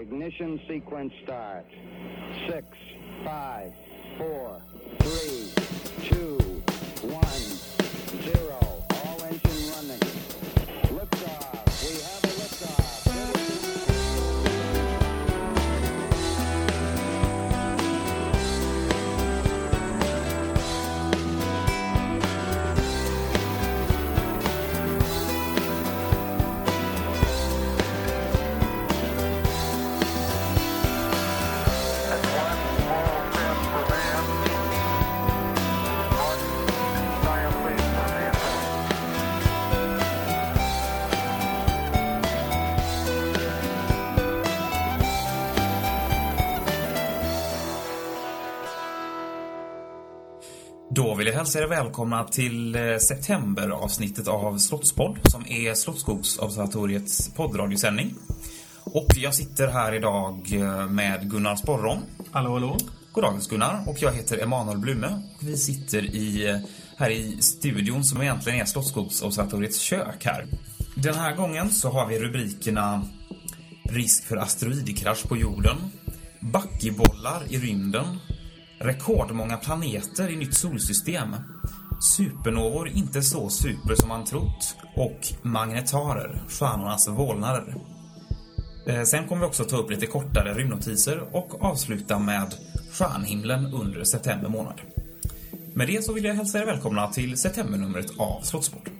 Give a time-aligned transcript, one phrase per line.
[0.00, 1.66] Ignition sequence start.
[2.48, 2.64] Six,
[3.22, 3.70] five,
[4.16, 4.62] four,
[51.40, 58.14] Då vill jag hälsa er välkomna till eh, septemberavsnittet av Slottspodd som är Slottsskogsobservatoriets poddradiosändning.
[58.84, 61.98] Och jag sitter här idag eh, med Gunnar Sporron.
[62.30, 62.76] Hallå, hallå.
[63.12, 63.82] Goddagens Gunnar.
[63.86, 65.22] Och jag heter Emanuel Blume.
[65.38, 66.56] Och vi sitter i, eh,
[66.96, 70.46] här i studion som egentligen är Slottsskogsobservatoriets kök här.
[70.94, 73.02] Den här gången så har vi rubrikerna
[73.82, 75.76] Risk för asteroidkrasch på jorden,
[76.40, 78.18] Buckybollar i rymden,
[78.82, 81.36] Rekordmånga planeter i nytt solsystem,
[82.16, 87.74] Supernovor inte så super som man trott och Magnetarer, stjärnornas vålnader.
[88.86, 92.54] Eh, sen kommer vi också ta upp lite kortare rymdnotiser och avsluta med
[92.92, 94.80] stjärnhimlen under september månad.
[95.74, 98.99] Med det så vill jag hälsa er välkomna till septembernumret av Slottssport.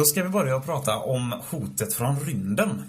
[0.00, 2.82] Då ska vi börja prata om hotet från rymden.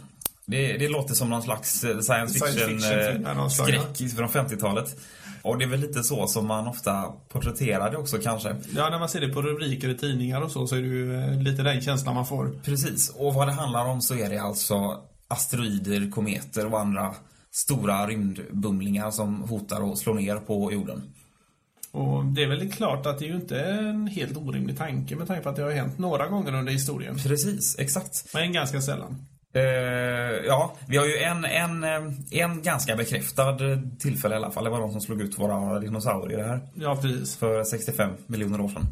[0.46, 5.00] Det, det låter som någon slags eh, science Science fiction, eh, skräck från 50-talet.
[5.42, 8.56] Och det är väl lite så som man ofta porträtterar det också kanske.
[8.76, 11.16] Ja, när man ser det på rubriker i tidningar och så, så är det ju
[11.16, 12.56] eh, lite den känslan man får.
[12.64, 17.16] Precis, och vad det handlar om så är det alltså asteroider, kometer och andra
[17.52, 21.04] stora rymdbumlingar som hotar att slå ner på jorden.
[21.92, 25.28] Och det är väl klart att det är ju inte en helt orimlig tanke med
[25.28, 27.18] tanke på att det har hänt några gånger under historien.
[27.18, 28.34] Precis, exakt.
[28.34, 29.26] Men ganska sällan.
[29.54, 29.62] Eh,
[30.46, 33.58] ja, vi har ju en, en, eh, en ganska bekräftad
[34.00, 34.64] tillfälle i alla fall.
[34.64, 37.38] Det var de som slog ut våra dinosaurier här Ja, precis.
[37.38, 38.86] för 65 miljoner år sedan.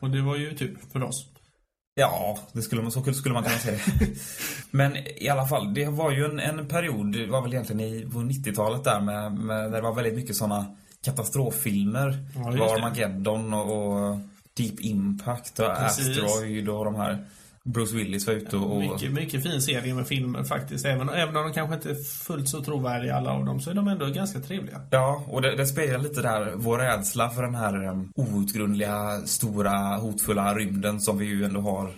[0.00, 1.26] Och det var ju tur för oss.
[1.94, 3.78] Ja, det skulle man, så skulle man kunna säga.
[4.70, 8.10] Men i alla fall, det var ju en, en period, det var väl egentligen i
[8.12, 12.18] på 90-talet där med, med, där det var väldigt mycket sådana katastroffilmer.
[12.34, 12.76] Ja, var.
[12.76, 14.18] Armageddon och,
[14.54, 16.08] Deep Impact och Precis.
[16.08, 17.24] Asteroid och de här.
[17.64, 18.78] Bruce Willis var ute och...
[18.78, 20.84] Mycket, mycket fin serie med filmer faktiskt.
[20.84, 23.74] Även, även om de kanske inte är fullt så trovärdiga alla av dem, så är
[23.74, 24.80] de ändå ganska trevliga.
[24.90, 29.96] Ja, och det, det speglar lite där vår rädsla för den här um, outgrundliga, stora,
[29.96, 31.92] hotfulla rymden som vi ju ändå har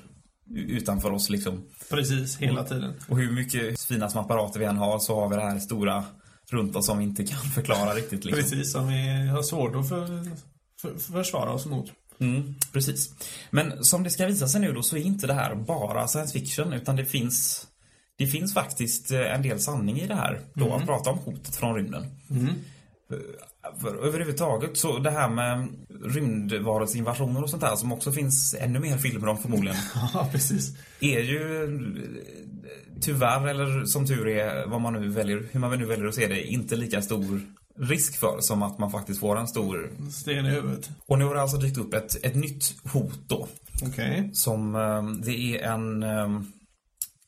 [0.54, 1.64] utanför oss liksom.
[1.90, 2.94] Precis, hela tiden.
[3.08, 6.04] Och hur mycket fina små apparater vi än har så har vi det här stora
[6.50, 8.24] runt oss som vi inte kan förklara riktigt.
[8.24, 8.42] Liksom.
[8.42, 10.06] Precis, som vi har svårt att för,
[10.82, 11.92] för, försvara oss mot.
[12.18, 13.14] Mm, precis.
[13.50, 16.32] Men som det ska visa sig nu då så är inte det här bara science
[16.32, 17.66] fiction utan det finns
[18.16, 21.56] det finns faktiskt eh, en del sanning i det här då att prata om hotet
[21.56, 22.06] från rymden.
[22.30, 22.54] Eh,
[23.80, 25.68] För överhuvudtaget så det här med
[26.04, 29.76] rymdvarelseinvasioner och sånt där som också finns ännu mer filmer om förmodligen
[30.14, 30.76] Ja, precis.
[31.00, 31.70] är ju eh,
[33.00, 36.26] tyvärr eller som tur är vad man nu väljer, hur man nu väljer att se
[36.26, 37.40] det, inte lika stor
[37.78, 40.90] risk för som att man faktiskt får en stor Sten i huvudet.
[41.06, 43.48] och nu har det alltså dykt upp ett, ett nytt hot då.
[43.82, 44.30] Okej.
[44.32, 46.40] Som, eh, det är en eh,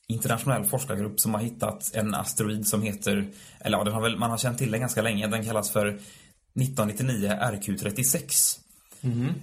[0.09, 3.29] internationell forskargrupp som har hittat en asteroid som heter,
[3.61, 5.27] eller ja, den har väl, man har känt till den ganska länge.
[5.27, 8.59] Den kallas för 1999 RQ36.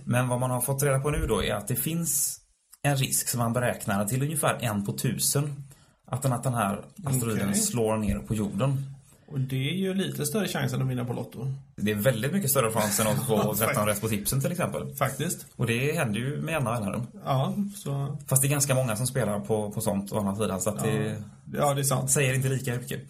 [0.03, 2.39] Men vad man har fått reda på nu då är att det finns
[2.81, 5.63] en risk som man beräknar till ungefär en på tusen.
[6.05, 7.61] Att den, att den här asteroiden Okej.
[7.61, 8.92] slår ner på jorden.
[9.33, 11.47] Och det är ju lite större chans än att vinna på Lotto.
[11.75, 14.95] Det är väldigt mycket större chans än att få 13 rätt på tipsen till exempel.
[14.95, 15.45] Faktiskt.
[15.55, 17.07] Och det händer ju med jämna mellanrum.
[17.25, 18.17] Ja, så...
[18.27, 20.83] Fast det är ganska många som spelar på, på sånt å andra sidan så att
[20.83, 21.15] det
[21.53, 22.11] Ja, det är sant.
[22.11, 23.01] säger inte lika mycket.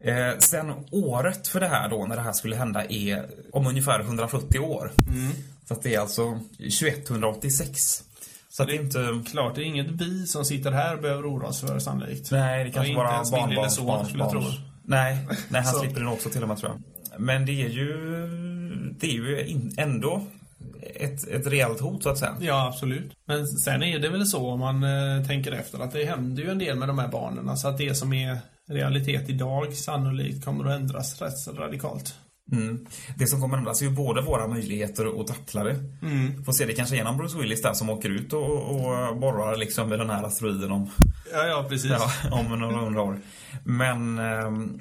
[0.00, 4.00] Eh, sen året för det här då, när det här skulle hända, är om ungefär
[4.00, 4.92] 170 år.
[5.68, 8.02] Så att det är alltså 2186.
[8.50, 9.30] Så det är inte...
[9.30, 12.30] Klart, det är inget vi som sitter här behöver oroa oss för sannolikt.
[12.30, 14.42] Nej, det kanske bara barnbarns barn, tro.
[14.88, 16.80] Nej, nej han slipper det nog också till och med tror jag.
[17.20, 17.92] Men det är ju,
[19.00, 20.26] det är ju in, ändå
[20.94, 22.36] ett, ett rejält hot så att säga.
[22.40, 23.12] Ja, absolut.
[23.26, 26.50] Men sen är det väl så om man eh, tänker efter att det händer ju
[26.50, 27.56] en del med de här barnen.
[27.56, 28.38] Så att det som är
[28.68, 32.14] realitet idag sannolikt kommer att ändras rätt radikalt.
[32.52, 32.86] Mm.
[33.16, 35.76] Det som kommer ändras är ju både våra möjligheter att tackla det.
[36.02, 36.44] Mm.
[36.44, 39.88] Får se det kanske genom Bruce Willis där som åker ut och, och borrar liksom
[39.88, 40.90] med den här asteroiden om,
[41.32, 41.90] Ja, ja precis.
[41.90, 43.18] ja, om några hundra år.
[43.64, 44.80] Men ehm,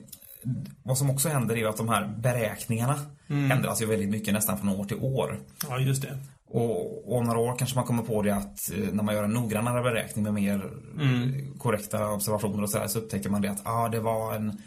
[0.83, 2.95] vad som också händer är ju att de här beräkningarna
[3.29, 5.39] ändras ju väldigt mycket nästan från år till år.
[5.69, 6.17] Ja, just det.
[6.49, 9.23] Och, och om några år kanske man kommer på det att eh, när man gör
[9.23, 10.69] en noggrannare beräkning med mer
[11.01, 14.61] eh, korrekta observationer och sådär så upptäcker man det att ah, det var en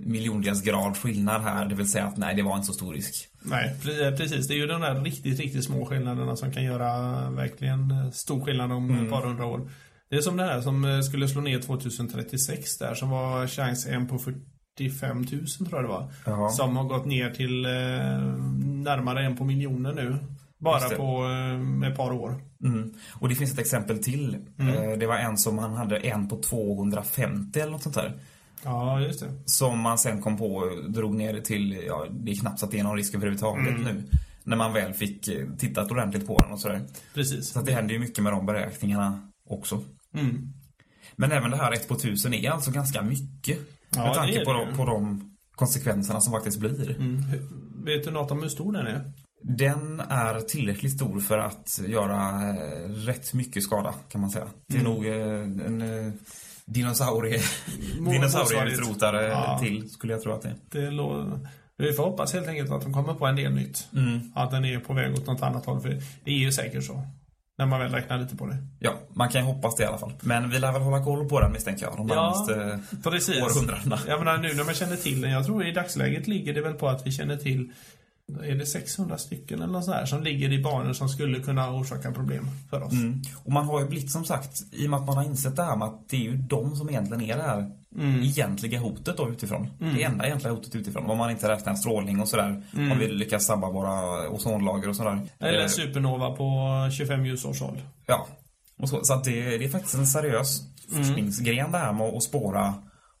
[0.00, 1.66] miljondels grad skillnad här.
[1.68, 3.28] Det vill säga att nej, det var inte så stor risk.
[3.42, 4.48] Nej, pre- precis.
[4.48, 8.44] Det är ju de där riktigt, riktigt små skillnaderna som kan göra verkligen eh, stor
[8.44, 9.70] skillnad om ett par hundra år.
[10.10, 13.86] Det är som det här som eh, skulle slå ner 2036 där, som var chans
[13.86, 14.18] en på
[14.78, 16.12] 45 000 tror jag det var.
[16.26, 16.48] Jaha.
[16.50, 17.70] Som har gått ner till eh,
[18.84, 20.16] närmare en på miljoner nu.
[20.58, 21.24] Bara på
[21.82, 22.40] eh, ett par år.
[22.64, 22.92] Mm.
[23.12, 24.34] Och det finns ett exempel till.
[24.58, 28.12] Eh, Det var en som man hade en på 250 eller något sånt där.
[28.64, 29.32] Ja, just det.
[29.46, 32.64] Som man sen kom på och drog ner det till, ja, det är knappt så
[32.66, 34.02] att det är någon risk överhuvudtaget nu.
[34.44, 36.82] När man väl fick eh, tittat ordentligt på den och sådär.
[37.14, 37.48] Precis.
[37.48, 39.84] Så att det händer ju mycket med de beräkningarna också.
[40.14, 40.52] Mm.
[41.16, 43.58] Men även det här 1 på 1000 är alltså ganska mycket.
[43.90, 44.76] Ja, med det tanke på, det de, ju.
[44.76, 46.90] på de konsekvenserna som faktiskt blir.
[46.90, 47.22] Mm.
[47.84, 49.12] Vet du något om hur stor den är?
[49.42, 54.46] Den är tillräckligt stor för att göra eh, rätt mycket skada kan man säga.
[54.68, 54.92] Det är Mm.
[54.92, 55.82] nog eh, en
[56.66, 57.40] dinosaurie,
[57.98, 59.58] Mo- dinosaurieutrotare Ja.
[59.58, 60.54] till skulle jag tro att det är.
[60.70, 63.88] Det lå- vi får hoppas helt enkelt att de kommer på en del nytt.
[63.96, 64.20] Mm.
[64.34, 65.80] Att den är på väg åt något annat håll.
[65.80, 65.88] För
[66.24, 67.02] det är ju säkert så.
[67.58, 68.56] När man väl räknar lite på det.
[68.78, 70.12] Ja, man kan ju hoppas det i alla fall.
[70.20, 72.80] Men vi lär väl hålla koll på den misstänker jag de Ja, närmaste
[73.10, 73.42] Precis.
[73.42, 73.98] århundradena.
[74.08, 75.30] Jag menar nu när man känner till den.
[75.30, 77.72] Jag tror i dagsläget ligger det väl på att vi känner till
[78.44, 81.70] är det 600 stycken eller något sånt här som ligger i banor som skulle kunna
[81.74, 82.92] orsaka problem för oss.
[82.92, 83.22] Mm.
[83.44, 85.62] Och man har ju blivit som sagt, i och med att man har insett det
[85.62, 88.22] här med att det är ju de som egentligen är det här Mm.
[88.22, 89.68] egentliga hotet då utifrån.
[89.78, 91.06] Det enda egentliga hotet utifrån.
[91.10, 92.62] Om man inte räknar strålning och sådär.
[92.72, 95.20] Om vi lyckas sabba våra ozonlager och sådär.
[95.38, 97.82] Eller Eh, supernova på 25 ljusårshåll.
[98.06, 98.26] Ja.
[98.78, 100.62] Och så, så att det, det är faktiskt en seriös
[100.96, 102.74] forskningsgren det här med att spåra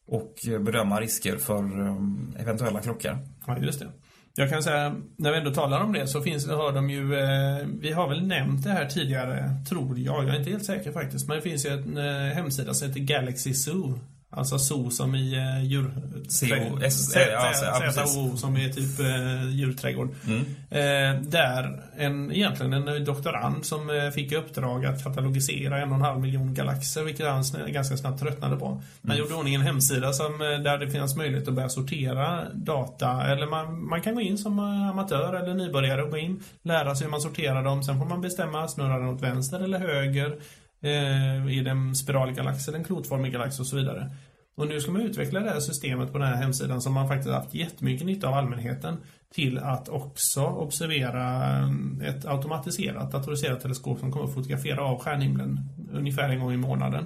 [0.06, 3.18] och bedöma risker för um, eventuella krockar.
[3.46, 3.88] Ja, just det.
[4.34, 7.66] Jag kan säga, när vi ändå talar om det så finns, har de ju, eh,
[7.80, 11.28] vi har väl nämnt det här tidigare, tror jag, jag är inte helt säker faktiskt,
[11.28, 13.98] men det finns ju en eh, hemsida som heter Galaxy Zoo.
[14.34, 15.90] Alltså zoo som i eh, djur...
[16.28, 18.14] C-O- S- Z- ja, ja, precis.
[18.14, 20.08] Z-O som är typ eh, djurträdgård.
[20.26, 20.40] Mm.
[20.70, 25.94] Eh, där en, egentligen en doktorand som eh, fick i uppdrag att katalogisera en och
[25.94, 28.66] en halv miljon galaxer, vilket han ganska snabbt tröttnade på.
[28.66, 28.80] Mm.
[29.00, 33.22] Man gjorde ordning en hemsida som, eh, där det finns möjlighet att börja sortera data,
[33.26, 36.94] eller man, man kan gå in som eh, amatör eller nybörjare och gå in, lära
[36.94, 40.36] sig hur man sorterar dem, sen får man bestämma, snurrar den åt vänster eller höger,
[40.82, 44.10] eh, är det en spiralgalax eller en klotformig galax och så vidare.
[44.54, 47.34] Och nu ska man utveckla det här systemet på den här hemsidan som man faktiskt
[47.34, 48.96] haft jättemycket nytta av allmänheten
[49.34, 55.60] till att också observera eh, ett automatiserat, datoriserat teleskop som kommer att fotografera av stjärnhimlen
[55.92, 57.04] ungefär en gång i månaden.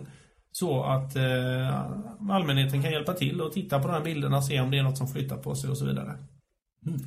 [0.52, 1.80] Så att eh,
[2.30, 4.82] allmänheten kan hjälpa till och titta på de här bilderna och se om det är
[4.82, 6.18] något som flyttar på sig och så vidare.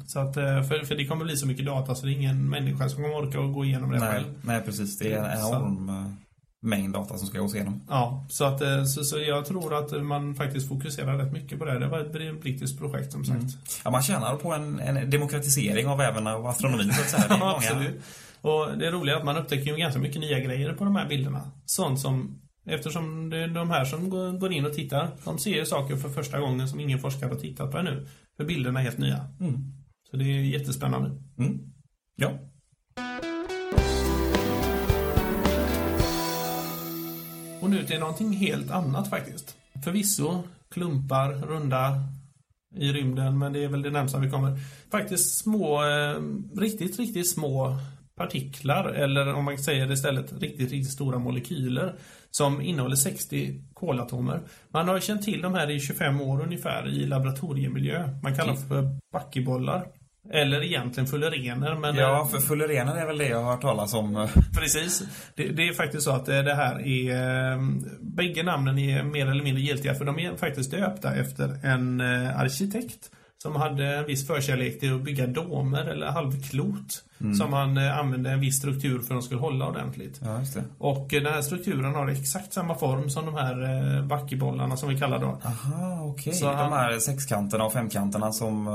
[0.07, 2.50] Så att, eh, för, för det kommer bli så mycket data så det är ingen
[2.50, 4.25] människa som kommer orka att gå igenom det Nej, själv.
[4.44, 4.98] nej, precis.
[4.98, 6.28] Det är en enorm eh,
[6.61, 7.81] mängd data som ska gås igenom.
[7.89, 11.65] Ja, så, att, eh, så, så jag tror att man faktiskt fokuserar rätt mycket på
[11.65, 11.79] det.
[11.79, 13.57] Det var ett brittiskt projekt som sagt.
[13.83, 17.27] Ja, man tjänar på en, en demokratisering av även av astronomin så att säga.
[17.27, 17.51] Det är många...
[17.51, 18.01] absolut.
[18.41, 21.10] Och det roliga är att man upptäcker ju ganska mycket nya grejer på de här
[21.10, 21.51] bilderna.
[21.65, 25.95] Sånt som, eftersom det är de här som går in och tittar, de ser saker
[25.95, 28.07] för första gången som ingen forskare har tittat på ännu.
[28.38, 29.25] För bilderna är helt nya.
[29.39, 29.74] Mm.
[30.12, 31.10] Så det är jättespännande.
[31.38, 31.60] Mm.
[32.15, 32.31] Ja.
[37.62, 39.56] Och nu till någonting helt annat faktiskt.
[39.84, 42.04] Förvisso klumpar, runda
[42.75, 44.58] i rymden, men det är väl det närmsta vi kommer.
[44.92, 46.22] Faktiskt små, eh,
[46.60, 47.78] riktigt, riktigt små
[48.16, 51.96] partiklar, eller om man säger det istället, riktigt, riktigt stora molekyler
[52.32, 54.42] som innehåller 60 kolatomer.
[54.70, 58.10] Man har känt till de här i 25 år ungefär i laboratoriemiljö.
[58.24, 59.88] Man kallar dem för backebollar.
[60.33, 61.95] Eller egentligen fullerener, men...
[61.95, 64.27] Ja, för fullerenen är väl det jag har hört talas om.
[64.59, 65.03] Precis.
[65.36, 67.51] Det, det är faktiskt så att eh, det här är...
[67.53, 67.62] eh,
[68.01, 72.39] Bägge namnen är mer eller mindre giltiga för de är faktiskt döpta efter en eh,
[72.39, 73.12] arkitekt
[73.43, 77.03] som hade en viss förkärlek till att bygga domer eller halvklot.
[77.38, 80.21] Som han använde en viss struktur för att de skulle hålla ordentligt.
[80.24, 80.41] Ja.
[80.77, 85.19] Och den här strukturen har exakt samma form som de här backebollarna som vi kallar
[85.19, 85.38] då.
[85.43, 86.33] Aha, okej.
[86.33, 88.67] Så De han- här sexkanterna och femkanterna som,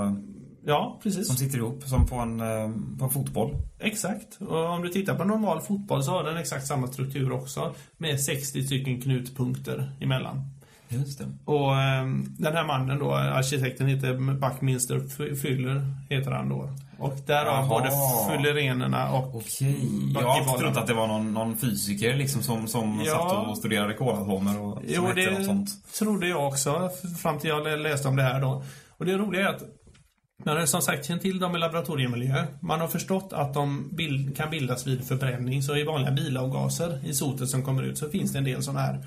[0.66, 1.26] Ja, precis.
[1.26, 3.56] som sitter ihop som på en, eh, på en fotboll.
[3.80, 4.38] Exakt.
[4.40, 7.74] Och om du tittar på normal fotboll så har den exakt samma struktur också.
[7.96, 10.40] Med 60 stycken knutpunkter emellan.
[10.88, 11.24] Just det.
[11.44, 16.70] Och ehm, den här mannen då, arkitekten heter Buckminster F- Fyller, heter han då.
[16.98, 17.68] Och därav Jaha.
[17.68, 17.90] både
[18.30, 19.76] fyllerenerna och Okej.
[20.14, 20.80] Jag buckybollarna.
[20.80, 23.12] att det var någon, någon fysiker liksom som, som Ja.
[23.12, 25.70] satt och studerade kolatomer och som Jo, hette något det sånt.
[25.98, 26.90] trodde jag också,
[27.22, 28.64] fram till jag lä- läste om det här då.
[28.98, 29.62] Och det roliga är att
[30.44, 32.46] man har som sagt känt till dem i laboratoriemiljö.
[32.60, 35.62] Man har förstått att de bild, kan bildas vid förbränning.
[35.62, 38.80] Så i vanliga bilavgaser, i sotet som kommer ut, så finns det en del sådana
[38.80, 39.06] här.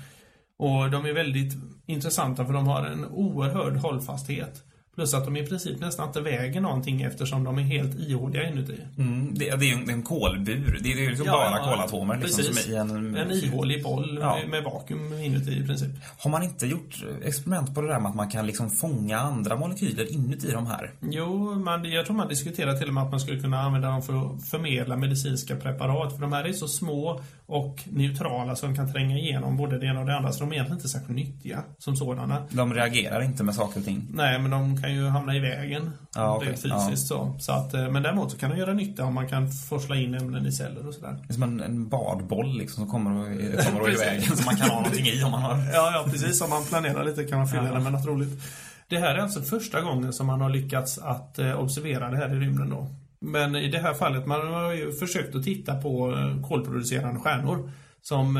[0.58, 1.54] Och de är väldigt
[1.86, 4.64] intressanta för de har en oerhörd hållfasthet.
[4.98, 8.80] Plus att de i princip nästan inte väger någonting eftersom de är helt ihåliga inuti.
[8.98, 10.78] Mm, det, det är en, en kolbur.
[10.82, 13.16] Det är ju liksom bara kolatomer liksom, som är i en...
[13.16, 14.36] en ihålig boll Ja.
[14.36, 15.90] med, med vakuum inuti i princip.
[16.18, 19.56] Har man inte gjort experiment på det där med att man kan liksom fånga andra
[19.56, 20.92] molekyler inuti de här?
[21.00, 24.02] Jo, man, jag tror man diskuterar till och med att man skulle kunna använda dem
[24.02, 26.12] för att förmedla medicinska preparat.
[26.12, 29.86] För de här är så små och neutrala så de kan tränga igenom både det
[29.86, 30.32] ena och det andra.
[30.32, 32.42] Så de är egentligen inte särskilt nyttiga som sådana.
[32.50, 34.06] De reagerar inte med saker och ting.
[34.12, 35.90] Nej, men de kan ju hamna i vägen.
[36.14, 36.48] Ja, okej.
[36.48, 37.36] Rent fysiskt så.
[37.40, 40.14] så att, eh, men däremot så kan de göra nytta om man kan forsla in
[40.14, 41.16] ämnen i celler och sådär.
[41.26, 43.26] Det är som en, en badboll liksom som kommer och,
[43.66, 45.56] kommer i vägen som man kan ha någonting i om man har...
[45.72, 46.40] Ja, ja, precis.
[46.40, 47.74] Om man planerar lite kan man fylla Ja.
[47.74, 48.42] det med något roligt.
[48.88, 52.36] Det här är alltså första gången som man har lyckats att eh, observera det här
[52.36, 52.90] i rymden då.
[53.20, 57.70] Men i det här fallet, man har ju försökt att titta på eh, kolproducerande stjärnor.
[58.02, 58.36] Som,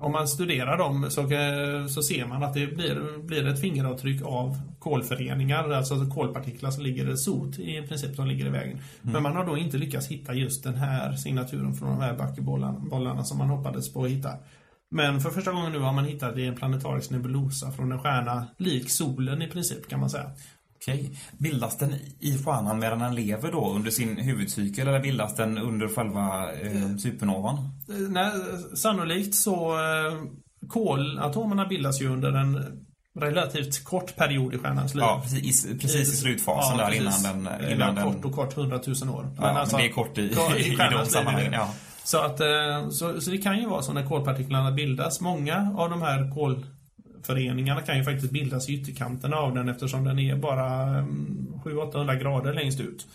[0.00, 4.22] om man studerar dem så, eh, så ser man att det blir, blir ett fingeravtryck
[4.22, 8.78] av kolföreningar, alltså kolpartiklar som ligger, sot i princip, som ligger i vägen.
[9.02, 12.80] Men man har då inte lyckats hitta just den här signaturen från de här buckybollarna
[12.90, 14.30] bollarna som man hoppades på att hitta.
[14.90, 18.46] Men för första gången nu har man hittat i en planetarisk nebulosa från en stjärna
[18.58, 20.30] lik solen i princip kan man säga.
[20.82, 21.18] Okej.
[21.38, 25.88] Bildas den i stjärnan medan den lever då under sin huvudcykel eller bildas den under
[25.88, 27.56] själva eh, supernovan?
[27.88, 28.30] Eh, Nej,
[28.74, 30.18] sannolikt så eh,
[30.68, 32.64] kolatomerna bildas ju under en
[33.20, 35.02] relativt kort period i stjärnans liv.
[35.02, 37.70] Ja, precis, i- precis i slutfasen där innan den...
[37.72, 39.30] Innan ja, den kort och kort, hundratusen år.
[39.36, 41.52] ja, men det är kort i, ja, i, i stjärnans de sammanhangen.
[41.52, 41.74] Ja.
[42.04, 45.20] Så, att, eh, så, så det kan ju vara så när kolpartiklarna bildas.
[45.20, 46.30] Många av de här
[47.26, 52.20] kolföreningarna kan ju faktiskt bildas i ytterkanterna av den eftersom den är bara mm, 700-800
[52.20, 53.06] grader längst ut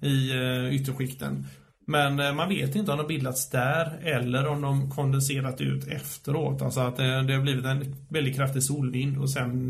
[0.00, 1.46] i eh, ytterskikten.
[1.86, 6.62] Men eh, man vet inte om de bildats där eller om de kondenserat ut efteråt.
[6.62, 9.68] Alltså att eh, det har blivit en väldigt kraftig solvind och sen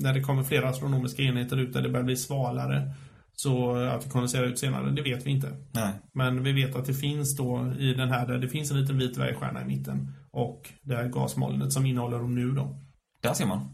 [0.00, 2.92] när det kommer flera astronomiska enheter ut där det börjar bli svalare
[3.36, 5.48] så att det kondenserar ut senare, det vet vi inte.
[5.72, 5.92] Nej.
[6.12, 8.98] Men vi vet att det finns då i den här där det finns en liten
[8.98, 12.78] vit dvärgstjärna i mitten och det här gasmolnet som innehåller dem nu då.
[13.20, 13.68] Där ser man.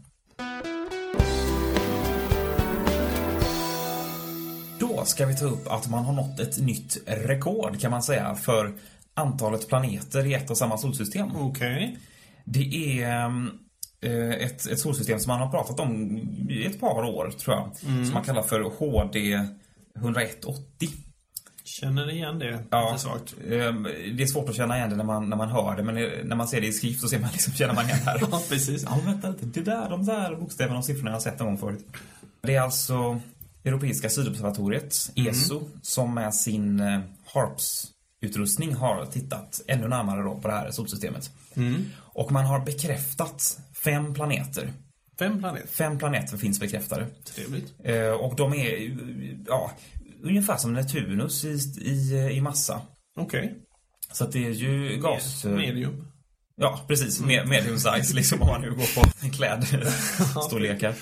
[4.79, 8.35] Då ska vi ta upp att man har nått ett nytt rekord kan man säga
[8.35, 8.73] för
[9.13, 11.35] antalet planeter i ett och samma solsystem.
[11.35, 11.97] Okej.
[12.43, 13.31] Det är
[14.01, 16.17] eh, ett, ett solsystem som man har pratat om
[16.49, 17.75] i ett par år tror jag.
[18.05, 19.39] Som man kallar för HD
[19.99, 20.89] 10180.
[21.65, 23.35] Känner igen det Ja, lite svagt.
[23.43, 23.73] eh,
[24.15, 26.03] det är svårt att känna igen det när man, när man hör det men eh,
[26.23, 28.19] när man ser det i skrift så ser man liksom, känner man igen det här.
[28.31, 28.83] Ja, precis.
[28.83, 29.45] Ja, vänta lite.
[29.45, 31.85] Det där, de där bokstäverna och siffrorna jag har sett någon gång förut.
[32.41, 33.19] Det är alltså
[33.63, 36.99] Europeiska sydobservatoriet, ESO, som med sin eh,
[37.33, 41.31] HARPS-utrustning har tittat ännu närmare då på det här solsystemet.
[41.97, 44.71] Och man har bekräftat fem planeter.
[45.19, 45.67] Fem planeter.
[45.67, 47.07] Fem planeter finns bekräftade.
[47.35, 47.73] Trevligt.
[47.83, 48.97] Eh, och de är,
[49.47, 49.71] ja,
[50.25, 52.81] ungefär som Neptunus i, i, i massa.
[53.19, 53.55] Okej.
[54.11, 55.45] Så att det är ju gas...
[55.45, 56.07] Medium.
[56.57, 57.21] Ja, precis.
[57.21, 60.95] Med, medium size, liksom om man nu går på klädstorlekar.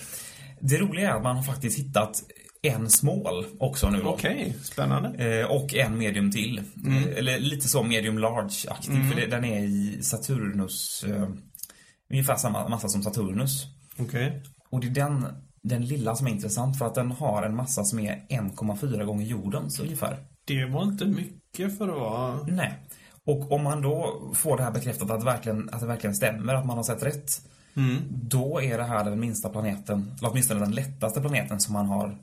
[0.62, 2.24] Det roliga är att man har faktiskt hittat
[2.62, 4.10] en small också nu då.
[4.10, 5.39] Okej, spännande.
[5.39, 6.58] Eh, och en medium till.
[6.58, 11.30] Eh, Eller lite så medium large-aktig, för det, den är i Saturnus, eh,
[12.12, 13.65] ungefär samma massa som Saturnus.
[13.98, 14.44] Okej.
[14.70, 15.27] Och det är den,
[15.63, 19.25] den lilla som är intressant för att den har en massa som är 1,4 gånger
[19.25, 20.17] jordens ungefär.
[20.46, 22.43] Det var inte mycket för att vara...
[22.48, 22.74] Nej.
[23.25, 26.53] Och om man då får det här bekräftat att, det verkligen, att det verkligen stämmer,
[26.53, 27.41] att man har sett rätt.
[28.10, 32.17] Då är det här den minsta planeten, eller åtminstone den lättaste planeten som man har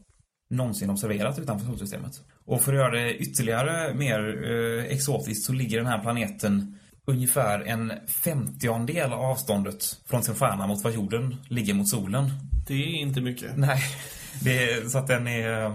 [0.51, 2.21] någonsin observerat utanför solsystemet.
[2.45, 7.61] Och för att göra det ytterligare mer eh, exotiskt så ligger den här planeten ungefär
[7.61, 12.31] en femtiondel av avståndet från sin stjärna mot vad jorden ligger mot solen.
[12.75, 13.57] Det är inte mycket.
[13.57, 13.81] Nej,
[14.45, 15.65] det är, så att den är...
[15.65, 15.73] eh,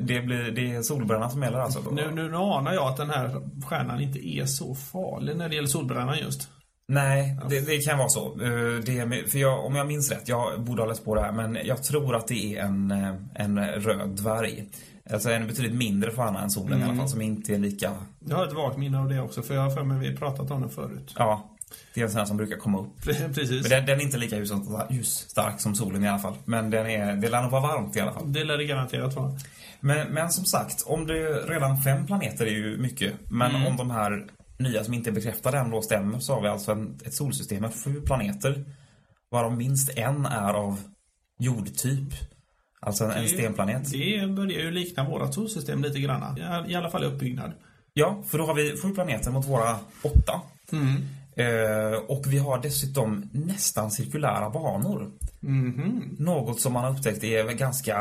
[0.00, 1.80] Det, blir, det är solbränna som gäller alltså.
[1.92, 5.68] Nu, nu anar jag att den här stjärnan inte är så farlig när det gäller
[5.68, 6.48] solbrännan just.
[6.88, 8.26] Nej, det, det kan vara så.
[8.42, 11.32] Eh, Det, för jag, om jag minns rätt, jag borde ha läst på det här,
[11.32, 14.64] men jag tror att det är en, eh, en röd dvärg.
[15.12, 17.92] Alltså en betydligt mindre stjärna än solen i alla fall, som inte är lika...
[18.28, 20.50] Jag har ett vagt minne av det också, för jag har för mig vi pratat
[20.50, 21.14] om det förut.
[21.18, 21.49] Ja,
[21.94, 23.02] Det är en sån här som brukar komma upp.
[23.04, 23.50] Precis.
[23.62, 24.52] Men den, den är inte lika ljus-
[24.90, 26.34] ljusstark som solen i alla fall.
[26.44, 28.32] Men den är, det lär nog vara varmt i alla fall.
[28.32, 29.32] Det lär det garanterat vara.
[29.80, 31.14] Men, men som sagt, om det
[31.48, 33.12] redan fem planeter är ju mycket.
[33.30, 33.66] Men Mm.
[33.66, 34.26] om de här
[34.58, 37.60] nya som inte är bekräftade än då stämmer så har vi alltså en, ett solsystem
[37.62, 38.64] med sju planeter.
[39.30, 40.80] Varav minst en är av
[41.38, 42.08] jordtyp.
[42.80, 43.92] Alltså en, en stenplanet.
[43.92, 46.38] Det börjar ju likna vårat solsystem lite grann.
[46.68, 47.52] I alla fall i uppbyggnad.
[47.92, 50.40] Ja, för då har vi sju planeter mot våra åtta.
[50.72, 50.96] Mm.
[51.36, 55.10] Eh, och vi har dessutom nästan cirkulära banor.
[55.40, 56.16] Mhm.
[56.18, 57.96] Något som man har upptäckt är ganska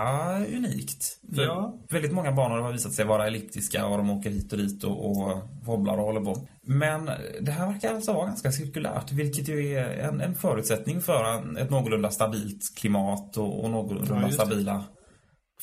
[0.56, 1.18] unikt.
[1.32, 1.74] Ja.
[1.90, 5.12] Väldigt många banor har visat sig vara elliptiska och de åker hit och dit och,
[5.12, 6.48] och wobblar och håller på.
[6.62, 7.06] Men
[7.42, 11.58] det här verkar alltså vara ganska cirkulärt, vilket ju är en, en förutsättning för en,
[11.58, 14.34] ett någorlunda stabilt klimat och, och Ja, någorlunda det.
[14.34, 14.84] stabila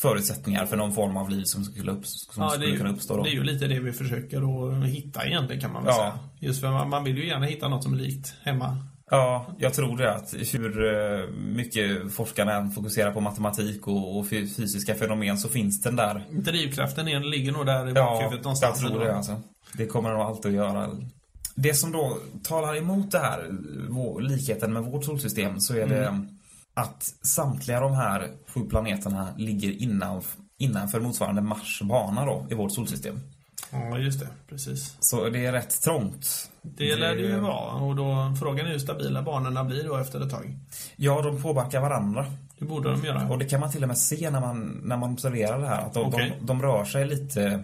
[0.01, 2.95] förutsättningar för någon form av liv som skulle, upp, som Ja, skulle är, kunna ju,
[2.95, 3.17] uppstå.
[3.17, 3.23] Då.
[3.23, 4.43] det är ju lite det vi försöker
[4.83, 6.01] att hitta egentligen kan man väl Ja.
[6.01, 6.19] säga.
[6.49, 8.79] Just för man, man vill ju gärna hitta något som är likt hemma.
[9.11, 10.15] Ja, jag tror det.
[10.15, 15.49] Att hur eh, mycket forskarna än fokuserar på matematik och, och fy- fysiska fenomen så
[15.49, 16.25] finns den där.
[16.31, 18.79] Drivkraften är, ligger nog där i Ja, bakhuvudet jag någonstans.
[18.79, 19.05] tror ändå.
[19.05, 19.41] det alltså.
[19.75, 20.91] Det kommer de nog alltid att göra.
[21.55, 23.51] Det som då talar emot det här,
[24.21, 26.27] likheten med vårt solsystem, så är det
[26.77, 30.23] att samtliga de här sju planeterna ligger innan,
[30.59, 33.21] innanför motsvarande Mars bana då, i vårt solsystem.
[33.71, 34.29] Ja, just det.
[34.49, 34.97] Precis.
[35.01, 36.51] Så det är rätt trångt.
[36.63, 37.73] Det lär det ju vara.
[37.73, 40.59] Och då, frågan är hur stabila banorna blir då efter ett tag.
[40.97, 42.27] Ja, de påverkar varandra.
[42.59, 43.29] Det borde de göra.
[43.29, 45.87] Och det kan man till och med se när man, när man observerar det här.
[45.87, 46.37] Att de, Okej.
[46.41, 47.63] de, de rör sig lite...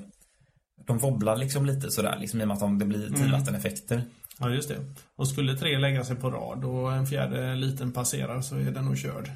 [0.86, 4.02] De wobblar liksom lite sådär, liksom i och med att de, det blir tidvatteneffekter.
[4.38, 4.76] Ja, just det.
[5.16, 8.84] Och skulle tre lägga sig på rad och en fjärde liten passerar så är den
[8.84, 9.30] nog körd.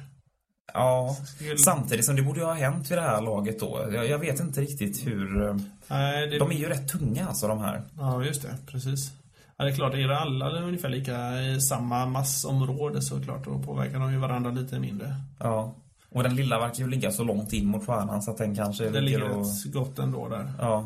[0.73, 3.87] Ja, Skulle- samtidigt som det borde ju ha hänt vid det här laget då.
[3.93, 5.47] Jag, jag vet inte riktigt hur...
[5.47, 5.55] eh,
[5.87, 6.39] Nej, det...
[6.39, 7.81] De är ju rätt tunga alltså de här.
[7.97, 8.55] Ja, just det.
[8.67, 9.11] Precis.
[9.57, 13.59] Ja, det är klart, är det alla ungefär lika i samma massområde så klart, då
[13.59, 15.15] påverkar de ju varandra lite mindre.
[15.39, 15.75] Ja.
[16.11, 18.89] Och den lilla verkar ju ligga så långt in mot stjärnan så att den kanske
[18.89, 19.45] Det ligger och...
[19.45, 20.53] rätt gott ändå där.
[20.59, 20.85] Ja.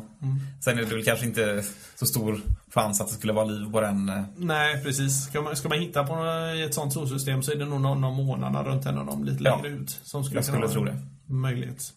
[0.64, 1.64] Sen är det väl kanske inte
[1.96, 2.40] så stor
[2.74, 4.08] chans att det skulle vara liv på den.
[4.08, 5.24] eh, Nej, precis.
[5.24, 6.14] Ska man, ska man hitta på
[6.66, 9.44] ett sånt solsystem så är det nog någon av månaderna runt en av dem lite
[9.44, 9.56] Ja.
[9.62, 9.90] längre ut.
[10.02, 10.98] Som skulle Jag skulle kunna tro det.
[11.26, 11.90] möjlighet.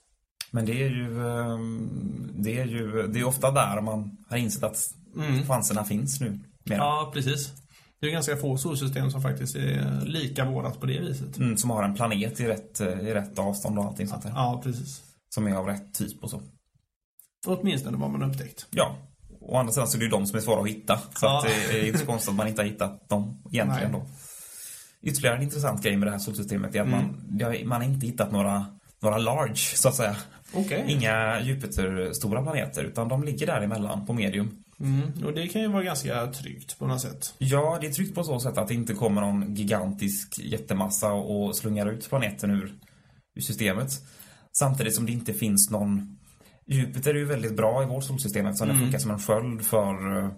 [0.51, 1.27] Men det är ju...
[1.27, 1.89] ehm,
[2.35, 3.07] Det är ju...
[3.07, 4.77] Det är ofta där man har insett att
[5.47, 6.39] chanserna finns nu.
[6.69, 6.77] Mer.
[6.77, 7.51] Ja, precis.
[7.99, 11.37] Det är ganska få solsystem som faktiskt är lika vårat på det viset.
[11.37, 14.29] Mm, som har en planet i rätt, eh, i rätt avstånd och allting sånt där.
[14.35, 15.01] Ja, precis.
[15.29, 16.41] Som är av rätt typ och så.
[17.47, 18.65] Åtminstone vad man upptäckt.
[18.71, 18.95] Ja.
[19.41, 20.97] Å andra sidan så är det ju de som är svåra att hitta.
[20.97, 21.37] Så Ja.
[21.39, 24.01] att det är inte så konstigt att man inte har hittat dem egentligen Nej.
[24.01, 24.07] då.
[25.09, 26.99] Ytterligare en intressant grej med det här solsystemet är att Mm.
[27.39, 28.65] man, man har inte hittat några,
[28.99, 30.15] några large, så att säga.
[30.53, 30.85] Okej.
[30.87, 34.63] Inga Jupiter-stora planeter, utan de ligger däremellan på medium.
[34.79, 35.25] Mm.
[35.25, 37.33] Och det kan ju vara ganska tryggt på något sätt.
[37.37, 41.55] Ja, det är tryggt på så sätt att det inte kommer någon gigantisk jättemassa och
[41.55, 42.73] slungar ut planeten ur,
[43.35, 43.91] ur systemet.
[44.57, 46.17] Samtidigt som det inte finns någon...
[46.67, 50.17] Jupiter är ju väldigt bra i vårt solsystem eftersom den funkar som en sköld för
[50.17, 50.31] eh,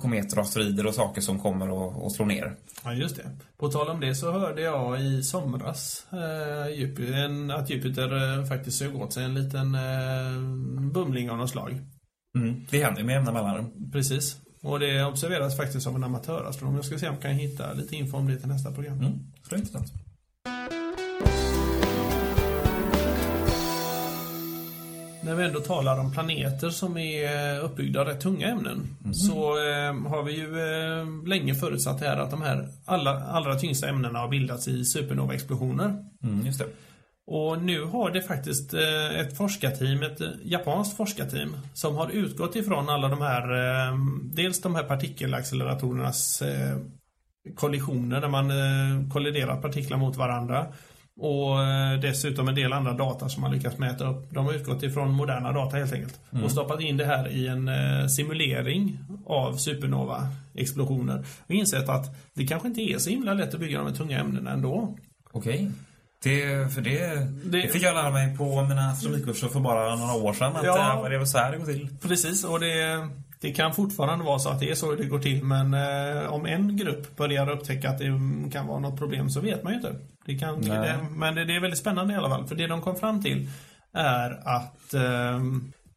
[0.00, 2.56] kometer och asteroider och saker som kommer och, och slår ner.
[2.84, 3.30] Ja, just det.
[3.56, 8.44] På tal om det så hörde jag i somras eh, Jupiter, en, att Jupiter eh,
[8.44, 11.80] faktiskt sög åt sig en liten eh, bumling av något slag.
[12.34, 13.90] Mm, det händer med jämna mellanrum.
[13.92, 14.36] Precis.
[14.62, 16.76] Och det observeras faktiskt av en amatörastronom.
[16.76, 18.98] Jag ska se om jag kan hitta lite info om det till nästa program.
[18.98, 19.12] Mm,
[19.48, 19.92] så intressant.
[25.24, 30.10] När vi ändå talar om planeter som är uppbyggda av rätt tunga ämnen så eh,
[30.10, 34.28] har vi ju eh, länge förutsatt här att de här alla, allra tyngsta ämnena har
[34.28, 36.04] bildats i supernova-explosioner.
[36.22, 36.66] Mm, just det.
[37.26, 42.56] Och nu har det faktiskt eh, ett forskarteam, ett eh, japanskt forskarteam som har utgått
[42.56, 46.42] ifrån alla de här, eh, dels de här partikelacceleratorernas
[47.54, 48.50] kollisioner där man
[49.10, 50.66] kolliderar partiklar mot varandra
[51.20, 51.56] och
[52.02, 54.30] dessutom en del andra data som man lyckats mäta upp.
[54.30, 57.70] De har utgått ifrån moderna data helt enkelt och stoppat in det här i en
[58.10, 63.78] simulering av supernova-explosioner och insett att det kanske inte är så himla lätt att bygga
[63.78, 64.96] de här tunga ämnena ändå.
[65.32, 65.70] Okej.
[66.24, 66.98] Det, för det,
[67.44, 67.62] det...
[67.62, 70.56] Det- fick jag lära mig på mina astronomikurser för bara några år sedan.
[70.56, 71.00] Att Ja.
[71.02, 71.08] ja.
[71.08, 71.88] det var så här det går till.
[72.02, 73.08] Precis, och det,
[73.40, 76.46] det kan fortfarande vara så att det är så det går till men eh, om
[76.46, 78.04] en grupp börjar upptäcka att det
[78.52, 79.94] kan vara något problem så vet man ju inte.
[80.26, 82.80] Det kan, det, men det, det är väldigt spännande i alla fall, för det de
[82.82, 83.48] kom fram till
[83.92, 85.40] är att eh,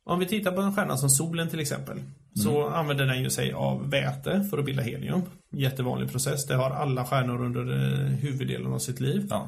[0.05, 1.97] om vi tittar på en stjärna som solen till exempel
[2.43, 5.21] så använder den ju sig av väte för att bilda helium.
[5.51, 9.27] Jättevanlig process, det har alla stjärnor under eh, huvuddelen av sitt liv.
[9.29, 9.47] Ja.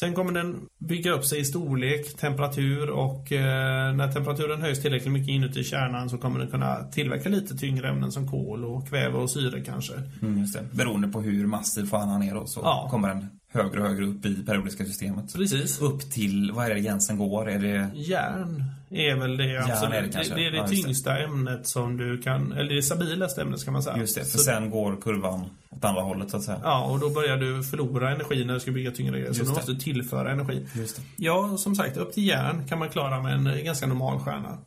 [0.00, 5.12] Sen kommer den bygga upp sig i storlek, temperatur och eh, när temperaturen höjs tillräckligt
[5.12, 9.18] mycket inuti kärnan så kommer den kunna tillverka lite tyngre ämnen som kol och kväve
[9.18, 9.92] och syre kanske.
[10.22, 10.46] Mm.
[10.72, 12.88] Beroende på hur massiv fanan är då, så Ja.
[12.90, 15.32] kommer den högre och högre upp i periodiska systemet.
[15.34, 15.80] Precis.
[15.80, 17.50] Upp till, vad är det gränsen går?
[17.50, 17.90] Är det...
[17.94, 19.94] Järn är väl det absolut.
[19.94, 20.34] är det kanske.
[20.34, 20.82] det, är det Ja, just det.
[20.86, 23.96] tyngsta ämnet som du kan, eller det stabilaste ämnet ska man säga.
[23.96, 26.60] Just det, för Så- sen går kurvan åt andra hållet så att säga.
[26.62, 29.32] Ja, och då börjar du förlora energi när du ska bygga tyngre grejer.
[29.32, 29.54] Så du det.
[29.54, 30.66] måste tillföra energi.
[30.74, 31.02] Just det.
[31.16, 34.58] Ja, som sagt, upp till järn kan man klara med en ganska normal stjärna.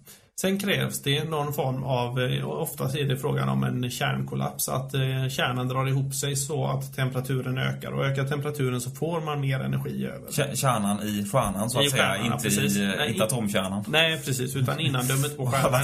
[0.41, 4.93] Sen krävs det någon form av, eh, oftast är det frågan om en kärnkollaps, att
[4.93, 4.99] eh,
[5.30, 7.91] kärnan drar ihop sig så att temperaturen ökar.
[7.91, 10.32] Och ökar temperaturen så får man mer energi över.
[10.32, 12.77] Kär- Kärnan i stjärnan så att I säga, stjärnan, inte, precis.
[12.77, 13.84] i, Nej, inte i- atomkärnan.
[13.88, 15.82] Nej, precis, utan innandömet på stjärnan.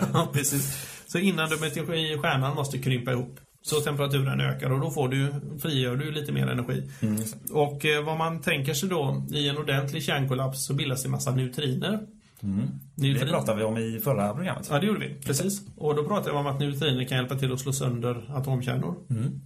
[0.12, 0.86] ja, precis.
[1.06, 3.40] Så innandömet i stjärnan måste krympa ihop.
[3.62, 6.90] Så temperaturen ökar och då får du, frigör du lite mer energi.
[7.00, 7.22] Mm.
[7.52, 11.30] Och eh, vad man tänker sig då, i en ordentlig kärnkollaps så bildas det massa
[11.30, 11.98] neutriner.
[12.40, 14.66] Det Neutrin- pratade vi om i förra programmet.
[14.70, 15.14] Ja, det gjorde vi.
[15.14, 15.62] Precis.
[15.76, 18.94] Och då pratade vi om att neutriner kan hjälpa till att slå sönder atomkärnor.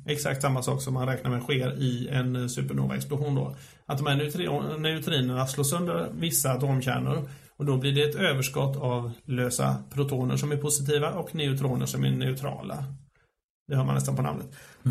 [0.06, 3.56] Exakt samma sak som man räknar med sker i en supernova-explosion då.
[3.86, 8.76] Att de här neutri- neutrinerna slår sönder vissa atomkärnor och då blir det ett överskott
[8.76, 12.84] av lösa protoner som är positiva och neutroner som är neutrala.
[13.68, 14.46] Det hör man nästan på namnet.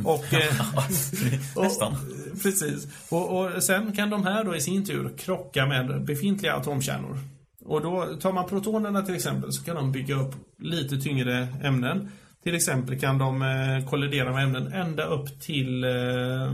[0.05, 0.75] Och, eh,
[1.55, 1.95] och, Nästan.
[2.43, 2.87] Precis.
[3.11, 7.17] Och, och sen kan de här då i sin tur krocka med befintliga atomkärnor.
[7.65, 12.09] Och då tar man protonerna till exempel så kan de bygga upp lite tyngre ämnen.
[12.43, 16.51] Till exempel kan de eh, kollidera med ämnen ända upp till, eh,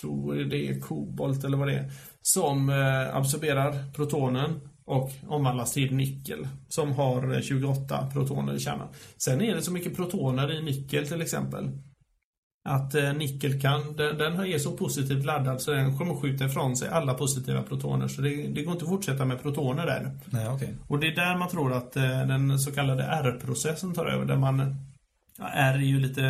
[0.00, 1.90] tror det är kobolt eller vad det är,
[2.22, 8.88] som eh, absorberar protonen och omvandlas till nickel som har eh, 28 protoner i kärnan.
[9.16, 11.70] Sen är det så mycket protoner i nickel till exempel
[12.64, 16.76] att eh, nickel kan, den, den är så positivt laddad så den kommer skjuta ifrån
[16.76, 18.08] sig alla positiva protoner.
[18.08, 20.10] Så det, det går inte att fortsätta med protoner där.
[20.30, 20.74] Nej, okej.
[20.88, 24.24] Och det är där man tror att eh, den så kallade R-processen tar över.
[24.24, 24.76] Där man,
[25.38, 26.22] ja, R är ju lite...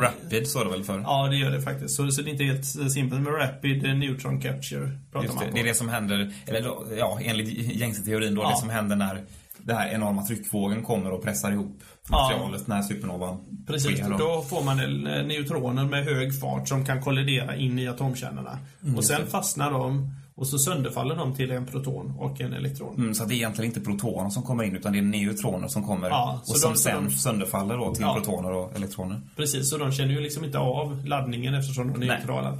[0.00, 0.98] Rapid står det väl för?
[1.00, 1.94] Ja, det gör det faktiskt.
[1.96, 4.90] Så, så det är inte helt simpelt med Rapid Neutron Capture.
[5.12, 5.56] Pratar Just man det, på.
[5.56, 8.50] det är det som händer, eller ja, enligt gängse teorin då, Ja.
[8.50, 9.24] det som händer när
[9.68, 12.22] den här enorma tryckvågen kommer och pressar ihop Ja.
[12.22, 14.18] materialet när supernovan Precis, sker.
[14.18, 14.42] Då.
[14.42, 18.58] får man eh, neutroner med hög fart som kan kollidera in i atomkärnorna.
[18.96, 22.94] och sen fastnar de och så sönderfaller de till en proton och en elektron.
[22.96, 25.84] Mm, så det är egentligen inte protoner som kommer in utan det är neutroner som
[25.86, 28.14] kommer Ja, och som de- sen de- sönderfaller då till Ja.
[28.14, 29.20] protoner och elektroner.
[29.36, 32.58] Precis, så de känner ju liksom inte av laddningen eftersom de är neutrala.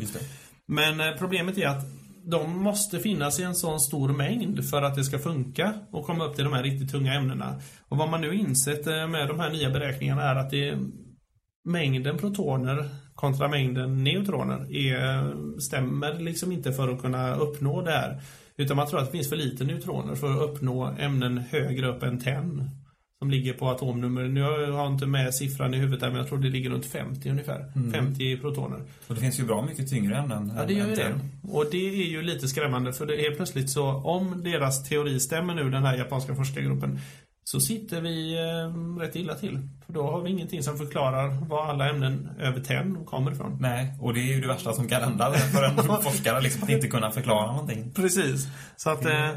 [0.66, 1.84] Men eh, problemet är att
[2.24, 6.24] de måste finnas i en sån stor mängd för att det ska funka och komma
[6.24, 7.60] upp till de här riktigt tunga ämnena.
[7.88, 10.78] Och vad man nu insett med de här nya beräkningarna är att det
[11.64, 18.20] mängden protoner kontra mängden neutroner är, stämmer liksom inte för att kunna uppnå det här.
[18.56, 22.02] Utan man tror att det finns för lite neutroner för att uppnå ämnen högre upp
[22.02, 22.34] än 10.
[23.18, 24.22] Som ligger på atomnummer.
[24.22, 26.86] Nu har jag inte med siffran i huvudet där, men jag tror det ligger runt
[26.86, 27.72] 50 ungefär.
[27.92, 28.82] 50 protoner.
[29.06, 30.52] Och det finns ju bra mycket tyngre ämnen.
[30.56, 31.20] Ja, det gör ju det.
[31.42, 35.54] Och det är ju lite skrämmande för det är plötsligt så, om deras teori stämmer
[35.54, 37.00] nu, den här japanska forskargruppen,
[37.44, 39.58] så sitter vi eh, rätt illa till.
[39.86, 43.58] För då har vi ingenting som förklarar var alla ämnen över 10 kommer ifrån.
[43.60, 46.70] Nej, och det är ju det värsta som kan hända för en forskare, liksom att
[46.70, 47.92] inte kunna förklara någonting.
[47.94, 48.48] Precis.
[48.76, 49.30] Så att eh,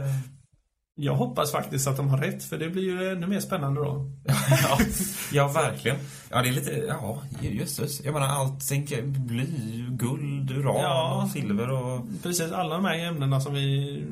[0.96, 4.12] jag hoppas faktiskt att de har rätt, för det blir ju ännu mer spännande då.
[4.50, 4.80] ja,
[5.32, 5.98] ja, verkligen.
[6.30, 8.02] Ja, det är lite, ja, jösses.
[8.04, 8.88] Jag menar allting,
[9.28, 9.46] bly,
[9.90, 11.24] guld, uran, Ja.
[11.24, 12.02] och silver och...
[12.24, 14.06] Precis, alla de här ämnena som vi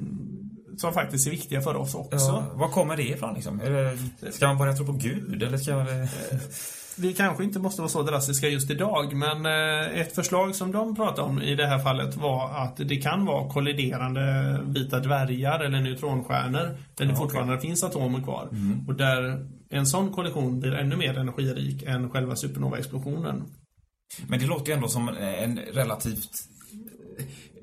[0.78, 2.18] som faktiskt är viktiga för oss också.
[2.18, 3.62] Ja, var kommer det ifrån liksom?
[4.32, 5.86] Ska man börja tro på Gud eller ska man...
[7.00, 10.96] Vi kanske inte måste vara så drastiska just idag, men eh, ett förslag som de
[10.96, 15.82] pratade om i det här fallet var att det kan vara kolliderande vita dvärgar eller
[15.82, 18.50] neutronstjärnor där det fortfarande finns atomer kvar.
[18.88, 23.44] Och där en sån kollision blir ännu mer energirik än själva supernova-explosionen.
[24.28, 26.32] Men det låter ju ändå som en relativt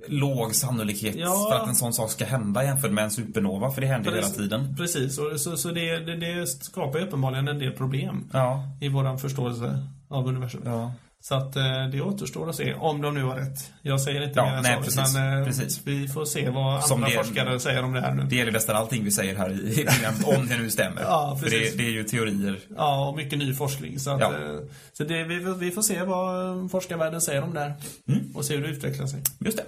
[0.09, 1.47] låg sannolikhet Ja.
[1.51, 4.17] för att en sån sak ska hända jämfört med en supernova, för det händer ju
[4.17, 4.43] hela Precis.
[4.43, 4.77] tiden.
[4.77, 8.63] Precis, och så, så det, det, det skapar ju uppenbarligen en del problem Ja.
[8.81, 10.63] i våran förståelse av universum.
[10.65, 10.93] Ja.
[11.21, 13.73] Så att eh, det återstår att se om de nu har rätt.
[13.83, 15.81] Jag säger inte Ja, mer än nej, så, precis, utan eh, precis.
[15.85, 18.23] vi får se vad Som andra det- forskare säger om det här nu.
[18.23, 21.03] Det gäller nästan allting vi säger här i i programmet, om det nu stämmer.
[21.03, 21.73] Ja, för precis.
[21.73, 22.59] det, det är ju teorier.
[22.77, 23.99] Ja, och mycket ny forskning.
[23.99, 24.27] Så, att, Ja.
[24.33, 24.59] eh,
[24.93, 27.75] så det, vi, vi får se vad forskarvärlden säger om det här.
[28.09, 28.21] Mm.
[28.35, 29.23] Och se hur det utvecklar sig.
[29.41, 29.65] Just det.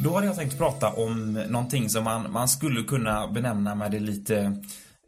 [0.00, 4.00] Då hade jag tänkt prata om någonting som man, man skulle kunna benämna med det
[4.00, 4.62] lite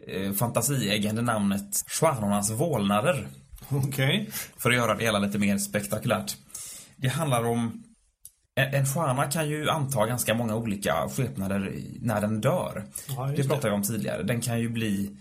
[0.06, 3.28] eh, fantasieggande namnet Stjärnornas vålnader.
[3.68, 4.30] Okej.
[4.58, 6.36] För att göra det hela lite mer spektakulärt.
[6.96, 7.82] Det handlar om...
[8.54, 12.84] En, en stjärna kan ju anta ganska många olika skepnader när den dör.
[13.08, 13.48] Ja, det.
[13.48, 14.22] pratade jag om tidigare.
[14.22, 15.16] Den kan ju bli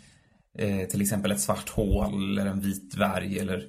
[0.59, 3.63] eh, till exempel ett svart hål eller en vit dvärg eller...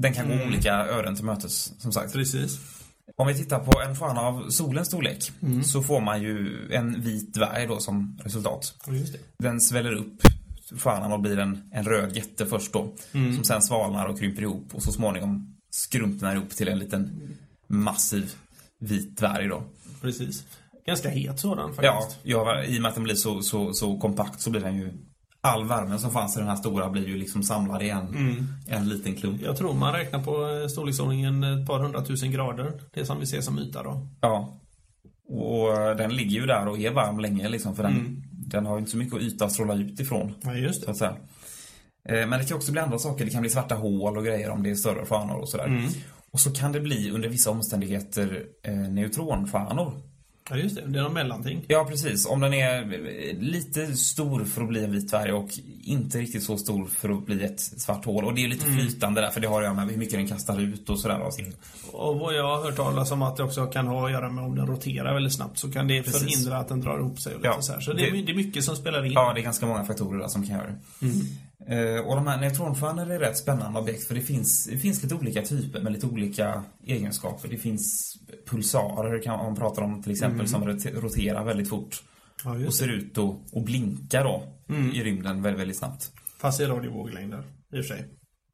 [0.00, 0.38] Den kan Mm.
[0.38, 2.12] gå olika öden till mötes, som sagt.
[2.12, 2.58] Precis.
[3.16, 5.32] Om vi tittar på en stjärna av solens storlek
[5.64, 8.74] så får man ju en vit dvärg då som resultat.
[8.86, 9.18] Ja, just det.
[9.38, 10.22] Den sväller upp
[10.78, 12.94] stjärnan och blir en, en röd jätte först då.
[13.12, 17.20] Som sen svalnar och krymper ihop och så småningom skrumpnar ihop till en liten
[17.66, 18.34] massiv
[18.80, 19.62] vit dvärg då.
[20.00, 20.44] Precis.
[20.86, 22.20] Ganska het sådan Ja, faktiskt.
[22.22, 24.92] ja, i och med att den blir så, så, så kompakt så blir den ju
[25.42, 28.88] All värmen som fanns i den här stora blir ju liksom samlad i en, en
[28.88, 29.42] liten klump.
[29.42, 32.72] Jag tror man räknar på eh, storleksordningen ett par hundratusen grader.
[32.94, 34.06] Det som vi ser som yta då.
[34.20, 34.56] Ja.
[35.28, 38.78] Och den ligger ju där och är varm länge liksom för den, den har ju
[38.78, 40.34] inte så mycket yta att stråla ut ifrån.
[40.42, 40.90] Ja, just Så det.
[40.90, 41.16] att säga.
[42.08, 43.24] Eh, Men det kan också bli andra saker.
[43.24, 45.88] Det kan bli svarta hål och grejer om det är större stjärnor och sådär.
[46.30, 49.92] Och så kan det bli under vissa omständigheter eh, neutronstjärnor.
[50.50, 50.82] Ja, just det.
[50.86, 51.64] Det är någon mellanting.
[51.68, 52.26] Ja, precis.
[52.26, 52.84] Om den är
[53.40, 55.48] lite stor för att bli en vit dvärg och
[55.84, 58.24] inte riktigt så stor för att bli ett svart hål.
[58.24, 60.28] Och det är lite flytande där, för det har att göra med hur mycket den
[60.28, 61.20] kastar ut och sådär.
[61.20, 61.42] Alltså.
[61.92, 64.44] Och vad jag har hört talas om att det också kan ha att göra med
[64.44, 66.20] om den roterar väldigt snabbt så kan det Precis.
[66.20, 67.80] förhindra att den drar ihop sig och lite Ja, så här.
[67.80, 69.12] Så det, är, det- är mycket som spelar in.
[69.12, 71.06] Ja, det är ganska många faktorer där som kan göra det.
[71.06, 71.12] Eh,
[72.06, 75.42] och de här neutronstjärnor är rätt spännande objekt för det finns, det finns lite olika
[75.42, 77.48] typer med lite olika egenskaper.
[77.48, 78.14] Det finns
[78.46, 82.02] pulsarer kan man prata om till exempel som rot- roterar väldigt fort
[82.44, 84.42] Ja, och ser ut att att blinka då
[84.94, 86.12] i rymden väldigt, väldigt snabbt.
[86.38, 87.38] Fast i radiovåglängder,
[87.72, 88.04] i och för sig.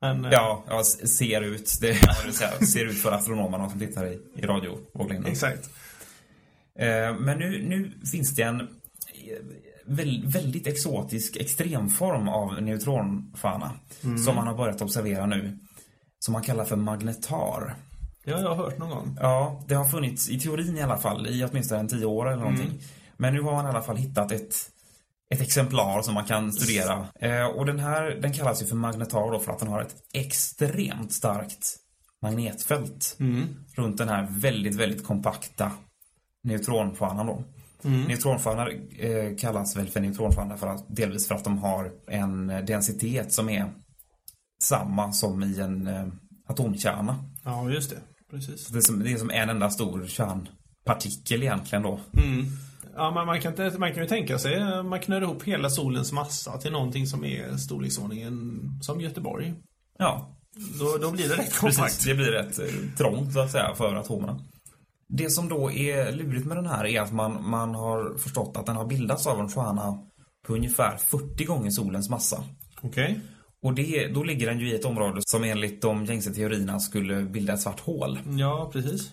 [0.00, 1.78] Men, eh, Ja, ja ser ut.
[1.80, 1.94] Det
[2.32, 5.32] säga, ser ut för astronomerna som tittar i, i radiovåglängden.
[5.32, 5.70] Exakt.
[6.78, 8.66] Eh, Men nu, nu finns det en eh,
[10.24, 13.70] väldigt exotisk extremform av neutronstjärna
[14.24, 15.58] som man har börjat observera nu.
[16.18, 17.74] Som man kallar för magnetar.
[18.24, 19.16] Det har jag hört någon gång.
[19.20, 22.42] Ja, det har funnits i teorin i alla fall i åtminstone en tio år eller
[22.42, 22.80] någonting.
[23.16, 24.54] Men nu har man i alla fall hittat ett,
[25.34, 27.06] ett exemplar som man kan studera.
[27.20, 29.94] Eh, och den här, den kallas ju för magnetar då för att den har ett
[30.12, 31.76] extremt starkt
[32.22, 33.16] magnetfält
[33.76, 35.72] runt den här väldigt, väldigt kompakta
[36.42, 37.44] neutronstjärnan då.
[37.82, 42.64] Neutronstjärnor eh, kallas väl för neutronstjärnor för att, delvis för att de har en eh,
[42.64, 43.72] densitet som är
[44.62, 46.06] samma som i en eh,
[46.48, 47.16] atomkärna.
[47.44, 47.96] Ja, just det.
[48.30, 48.66] Precis.
[48.68, 52.00] Det är, som, det är som en enda stor kärnpartikel egentligen då.
[52.96, 55.70] Ja, men man kan, inte, man kan ju tänka sig, eh, man knör ihop hela
[55.70, 59.54] solens massa till någonting som är storleksordningen som Göteborg.
[59.98, 60.36] Ja,
[60.78, 61.78] Då, då blir det rätt kompakt.
[61.78, 62.04] precis.
[62.04, 62.64] Det blir rätt eh,
[62.96, 64.40] trångt så att säga för atomerna.
[65.08, 68.66] Det som då är lurigt med den här är att man, man har förstått att
[68.66, 69.98] den har bildats av en stjärna
[70.46, 72.44] på ungefär 40 gånger solens massa.
[72.80, 73.20] Okej.
[73.62, 77.22] Och det, då ligger den ju i ett område som enligt de gängse teorierna skulle
[77.22, 78.18] bilda ett svart hål.
[78.38, 79.10] Ja, precis.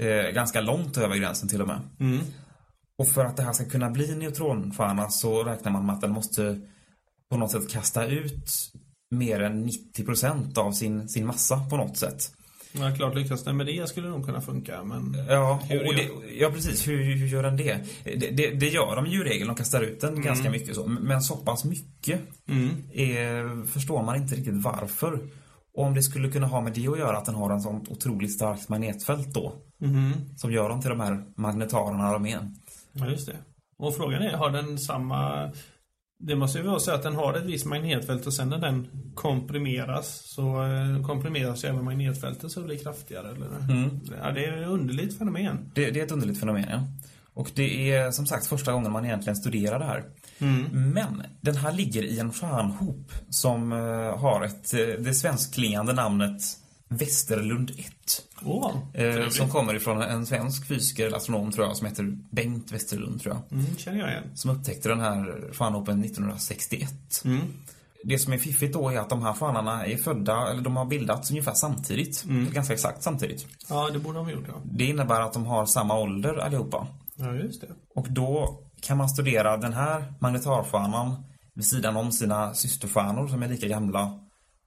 [0.00, 1.80] Eh, ganska långt över gränsen till och med.
[2.98, 6.00] Och för att det här ska kunna bli en neutronstjärna så räknar man med att
[6.00, 6.60] den måste
[7.30, 8.48] på något sätt kasta ut
[9.10, 12.32] mer än 90% av sin, sin massa på något sätt.
[12.78, 15.16] Ja, klart lyckas den med det skulle nog kunna funka, men...
[15.28, 16.08] Ja, och det,
[16.38, 16.88] ja precis.
[16.88, 17.78] Hur, hur gör den det?
[18.04, 18.30] det?
[18.30, 19.46] Det, det gör de ju i regel.
[19.46, 20.86] De kastar ut den ganska mycket så.
[20.86, 22.20] Men så pass mycket
[22.92, 25.20] är, förstår man inte riktigt varför.
[25.76, 27.88] Och om det skulle kunna ha med det att göra att den har en sånt
[27.88, 29.52] otroligt starkt magnetfält då.
[30.36, 32.50] Som gör dem till de här magnetarerna de är.
[32.92, 33.36] Ja, just det.
[33.78, 35.50] Och frågan är, har den samma...
[36.18, 38.88] Det måste ju vara så att den har ett visst magnetfält och sen när den
[39.14, 43.46] komprimeras så eh, komprimeras ju även magnetfältet så det blir kraftigare, eller?
[44.22, 45.70] Ja, det är ett underligt fenomen.
[45.74, 46.86] Det, det är ett underligt fenomen, ja.
[47.34, 50.04] Och det är som sagt första gången man egentligen studerar det här.
[50.72, 56.42] Men den här ligger i en stjärnhop som eh, har ett, eh, det svenskklingande namnet
[56.88, 57.92] Västerlund 1.
[58.44, 62.72] Åh, Eh, som kommer ifrån en svensk fysiker eller astronom tror jag som heter Bengt
[62.72, 63.58] Westerlund tror jag.
[63.60, 64.24] Mm, känner jag igen.
[64.34, 66.92] Som upptäckte den här stjärnhopen 1961.
[68.06, 70.84] Det som är fiffigt då är att de här stjärnorna är födda, eller de har
[70.84, 72.24] bildats ungefär samtidigt.
[72.52, 73.46] Ganska exakt samtidigt.
[73.68, 74.54] Ja, det borde de ha gjort, ja.
[74.64, 76.86] Det innebär att de har samma ålder allihopa.
[77.16, 77.68] Ja, just det.
[77.94, 83.48] Och då kan man studera den här magnetarstjärnan vid sidan om sina systerstjärnor som är
[83.48, 84.20] lika gamla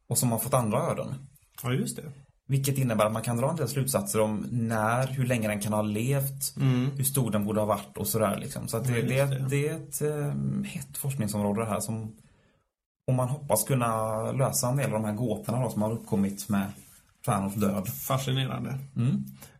[0.10, 1.16] och som har fått andra öden.
[1.64, 2.04] Ja, just det.
[2.50, 5.74] Vilket innebär att man kan dra en del slutsatser om när, hur länge den kan
[5.74, 6.54] ha levt,
[6.96, 8.68] hur stor den borde ha varit och sådär liksom.
[8.68, 9.48] Så att det, Ja, det, det.
[9.50, 12.16] det är ett eh, hett forskningsområde det här som
[13.08, 16.50] och man hoppas kunna lösa en del av de här gåtorna då som har uppkommit
[16.50, 16.66] med
[17.26, 17.88] stjärnors död.
[17.88, 18.80] Fascinerande.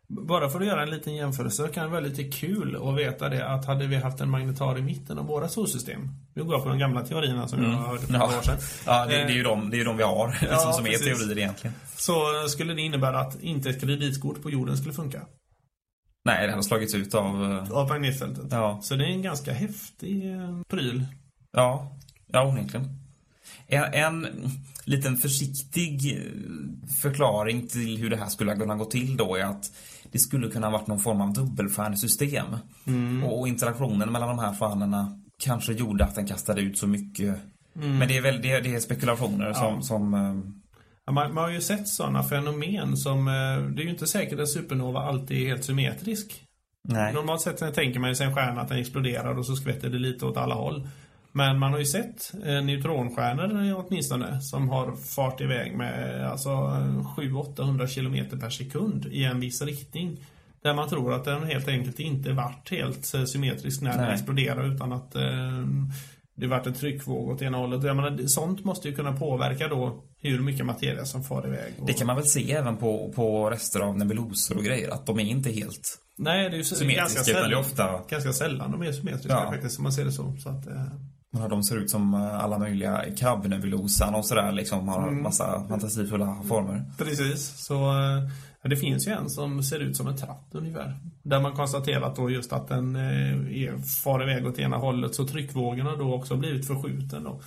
[0.08, 3.48] Bara för att göra en liten jämförelse kan det vara lite kul att veta det
[3.48, 6.08] att hade vi haft en magnetar i mitten av våra solsystem.
[6.34, 8.20] Nu går jag på de gamla teorierna som jag hörde för Mm.
[8.20, 8.58] Ja, några år sedan.
[8.86, 10.72] ja det, det, är ju Eh, de, det är ju de vi har liksom, Ja,
[10.72, 11.18] som är precis.
[11.18, 11.74] teorier egentligen.
[11.96, 15.22] Så skulle det innebära att inte ett kreditkort på jorden skulle funka.
[16.24, 17.44] Nej, det hade slagits ut av...
[17.44, 18.46] eh, Av magnetfältet.
[18.50, 18.80] Ja.
[18.82, 21.04] Så det är en ganska häftig eh, pryl.
[21.52, 22.88] Ja, ja onekligen.
[23.66, 24.26] En, en
[24.84, 26.22] liten försiktig eh,
[27.02, 29.64] förklaring till hur det här skulle kunna gå till då är att
[30.12, 32.44] det skulle kunna ha varit någon form av dubbelstjärnesystem.
[33.24, 37.36] Och, och interaktionen mellan de här stjärnorna kanske gjorde att den kastade ut så mycket.
[37.72, 40.34] Men det är väl det, det är spekulationer som, som eh,
[41.06, 43.28] Ja, man, man har ju sett sådana fenomen som...
[43.28, 43.34] eh,
[43.74, 46.44] Det är ju inte säkert att supernova alltid är helt symmetrisk.
[46.88, 47.12] nej.
[47.14, 49.98] Normalt sett tänker man ju sig en stjärna att den exploderar och så skvätter det
[49.98, 50.88] lite åt alla håll.
[51.38, 56.50] Men man har ju sett eh, neutronstjärnor åtminstone som har fart iväg med alltså
[57.16, 60.20] 700-800 km per sekund i en viss riktning.
[60.62, 64.14] Där man tror att den helt enkelt inte varit helt eh, symmetrisk när den Nej.
[64.14, 65.22] exploderar utan att eh,
[66.36, 67.84] det varit en tryckvåg åt ena hållet.
[67.84, 71.72] Jag menar, sånt måste ju kunna påverka då hur mycket materia som far iväg.
[71.78, 71.86] Och...
[71.86, 75.18] Det kan man väl se även på, på rester av nebulosor och grejer, att de
[75.18, 75.98] är inte helt...
[76.20, 79.50] Nej, det är ju Symmetriska, ganska sällan, ofta- ganska sällan de är symmetriska Ja.
[79.50, 80.36] faktiskt, om man ser det så.
[80.42, 80.82] så att, eh,
[81.30, 85.22] Ja, de ser ut som eh, alla möjliga krabbnebulosan och sådär liksom, har Mm.
[85.22, 86.84] massa fantasifulla former.
[86.98, 90.98] Precis, så eh, det finns ju en som ser ut som en tratt ungefär.
[91.22, 95.26] Där man konstaterat då just att den eh, är, far iväg åt ena hållet så
[95.26, 97.40] tryckvågen har då också blivit förskjuten då.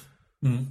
[0.45, 0.65] Mm.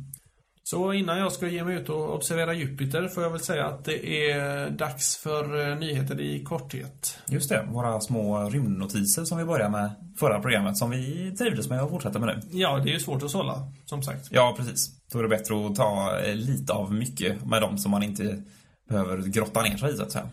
[0.63, 3.85] Så innan jag ska ge mig ut och observera Jupiter får jag väl säga att
[3.85, 7.19] det är dags för eh, nyheter i korthet.
[7.29, 11.83] Just det, våra små rymdnotiser som vi började med förra programmet som vi trivdes med
[11.83, 12.59] och fortsätter med nu.
[12.59, 14.29] Ja, det är ju svårt att sålla, som sagt.
[14.31, 14.91] Ja, precis.
[15.13, 18.43] Då är det bättre att ta eh, lite av mycket med dem som man inte
[18.89, 20.29] behöver grotta ner sig i, så att säga.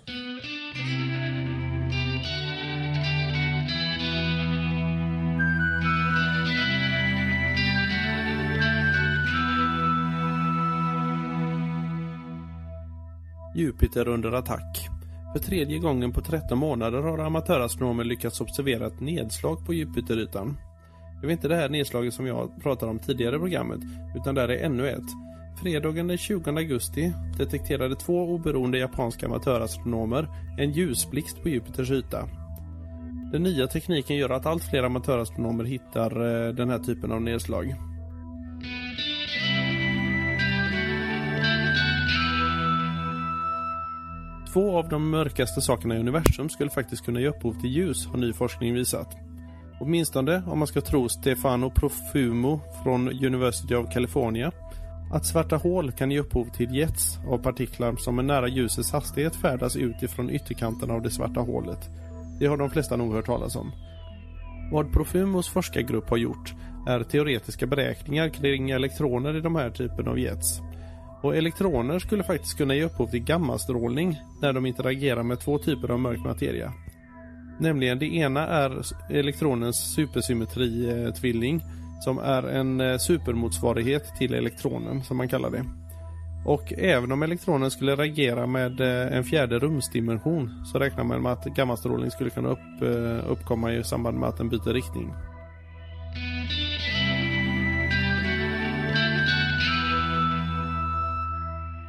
[13.57, 14.87] Jupiter under attack.
[15.33, 20.57] För tredje gången på 13 månader har amatörastronomer lyckats observera ett nedslag på Jupiterytan.
[21.21, 23.79] Det var inte det här nedslaget som jag pratade om tidigare i programmet,
[24.15, 25.05] utan där är ännu ett.
[25.61, 32.27] Fredagen den 20 augusti detekterade två oberoende japanska amatörastronomer en ljusblixt på Jupiters yta.
[33.31, 37.75] Den nya tekniken gör att allt fler amatörastronomer hittar eh, den här typen av nedslag.
[44.53, 48.17] Två av de mörkaste sakerna i universum skulle faktiskt kunna ge upphov till ljus, har
[48.17, 49.15] ny forskning visat.
[49.79, 54.51] Åtminstone om man ska tro Stefano Profumo från University of California.
[55.11, 59.35] Att svarta hål kan ge upphov till jets av partiklar som med nära ljusets hastighet
[59.35, 61.89] färdas ut ifrån ytterkanten av det svarta hålet.
[62.39, 63.71] Det har de flesta nog hört talas om.
[64.71, 66.53] Vad Profumos forskargrupp har gjort
[66.87, 70.61] är teoretiska beräkningar kring elektroner i de här typen av jets.
[71.21, 75.91] Och elektroner skulle faktiskt kunna ge upphov till gammastrålning när de interagerar med två typer
[75.91, 76.73] av mörk materia.
[77.59, 81.61] Nämligen det ena är elektronens supersymmetritvilling
[82.03, 85.65] som är en eh, supermotsvarighet till elektronen som man kallar det.
[86.45, 91.31] Och även om elektronen skulle reagera med eh, en fjärde rumsdimension så räknar man med
[91.31, 95.13] att gammastrålning skulle kunna upp, eh, uppkomma i samband med att den byter riktning.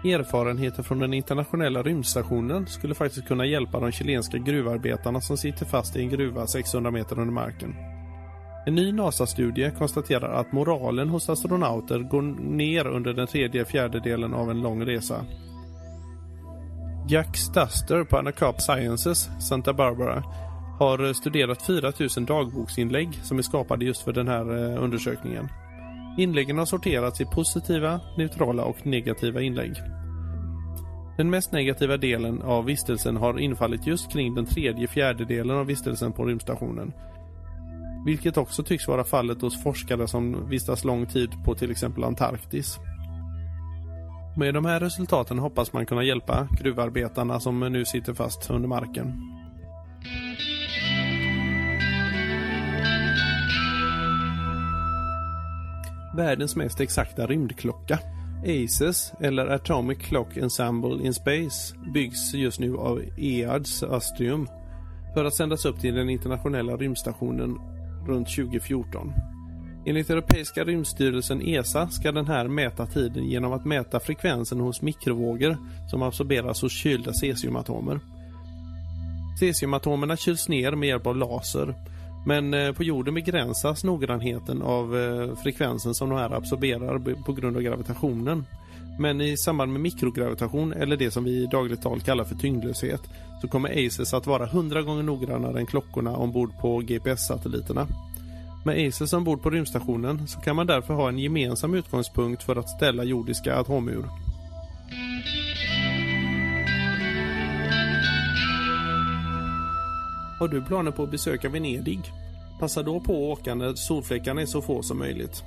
[0.05, 5.97] Erfarenheter från den internationella rymdstationen skulle faktiskt kunna hjälpa de chilenska gruvarbetarna som sitter fast
[5.97, 7.75] i en gruva 600 meter under marken.
[8.67, 12.23] En ny NASA-studie konstaterar att moralen hos astronauter går
[12.57, 15.25] ner under den tredje fjärdedelen av en lång resa.
[17.09, 20.25] Jack Stuster på Anacap Sciences, Santa Barbara,
[20.79, 25.49] har studerat 4000 dagboksinlägg som är skapade just för den här eh, undersökningen.
[26.19, 29.73] Inläggen har sorterats i positiva, neutrala och negativa inlägg.
[31.17, 36.13] Den mest negativa delen av vistelsen har infallit just kring den tredje fjärdedelen av vistelsen
[36.13, 36.93] på rymdstationen.
[38.07, 42.79] Vilket också tycks vara fallet hos forskare som vistas lång tid på till exempel Antarktis.
[44.37, 49.13] Med de här resultaten hoppas man kunna hjälpa gruvarbetarna som nu sitter fast under marken.
[56.19, 57.99] Världens mest exakta rymdklocka.
[58.43, 64.49] ACES, eller Atomic Clock Ensemble in Space, byggs just nu av EADS Astrium
[65.15, 67.59] för att sändas upp till den internationella rymdstationen
[68.07, 69.13] runt 2014.
[69.87, 75.57] Enligt Europeiska rymdstyrelsen ESA ska den här mäta tiden genom att mäta frekvensen hos mikrovågor
[75.91, 78.01] som absorberas hos kylda cesiumatomer.
[79.41, 81.75] Cesiumatomerna kyls ner med hjälp av laser.
[82.29, 87.57] Men eh, på jorden begränsas noggrannheten av eh, frekvensen som de här absorberar på grund
[87.57, 88.45] av gravitationen.
[88.99, 93.01] Men i samband med mikrogravitation, eller det som vi i dagligt tal kallar för tyngdlöshet,
[93.41, 97.87] så kommer ACES att vara 100 gånger noggrannare än klockorna ombord på GPS-satelliterna.
[98.65, 102.71] Med ACES ombord på rymdstationen så kan man därför ha en gemensam utgångspunkt för att
[102.71, 104.05] ställa jordiska atomur.
[110.39, 112.01] Har du planer på att besöka Venedig?
[112.61, 115.43] Passa då på att åka när solfläckarna är så få som möjligt.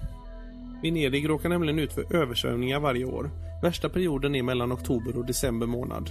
[0.84, 3.30] Venedig råkar nämligen ut för översvämningar varje år.
[3.64, 6.10] Värsta perioden är mellan oktober och december månad.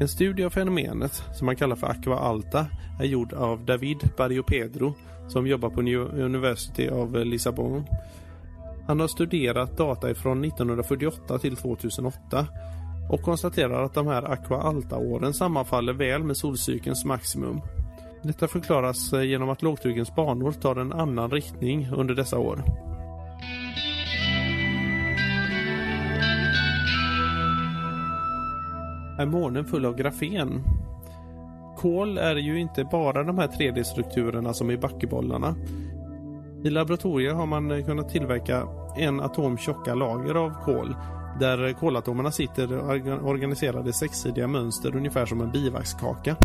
[0.00, 2.66] En studie av fenomenet, som man kallar för Aqua Alta,
[3.00, 4.94] är gjord av David Barrio Pedro
[5.28, 5.80] som jobbar på
[6.22, 7.84] University of Lissabon.
[8.86, 12.46] Han har studerat data från 1948 till 2008
[13.10, 17.60] och konstaterar att de här Aqua Alta-åren sammanfaller väl med solcykelns maximum.
[18.22, 22.64] Detta förklaras eh, genom att lågtryckens banor tar en annan riktning under dessa år.
[29.18, 30.62] Är månen full av grafen?
[31.76, 35.54] Kol är ju inte bara de här 3D-strukturerna som i backebollarna.
[36.64, 40.96] I laboratorier har man eh, kunnat tillverka en atom tjocka lager av kol
[41.40, 42.78] där kolatomerna sitter
[43.24, 46.36] organiserade i sexsidiga mönster ungefär som en bivaxkaka.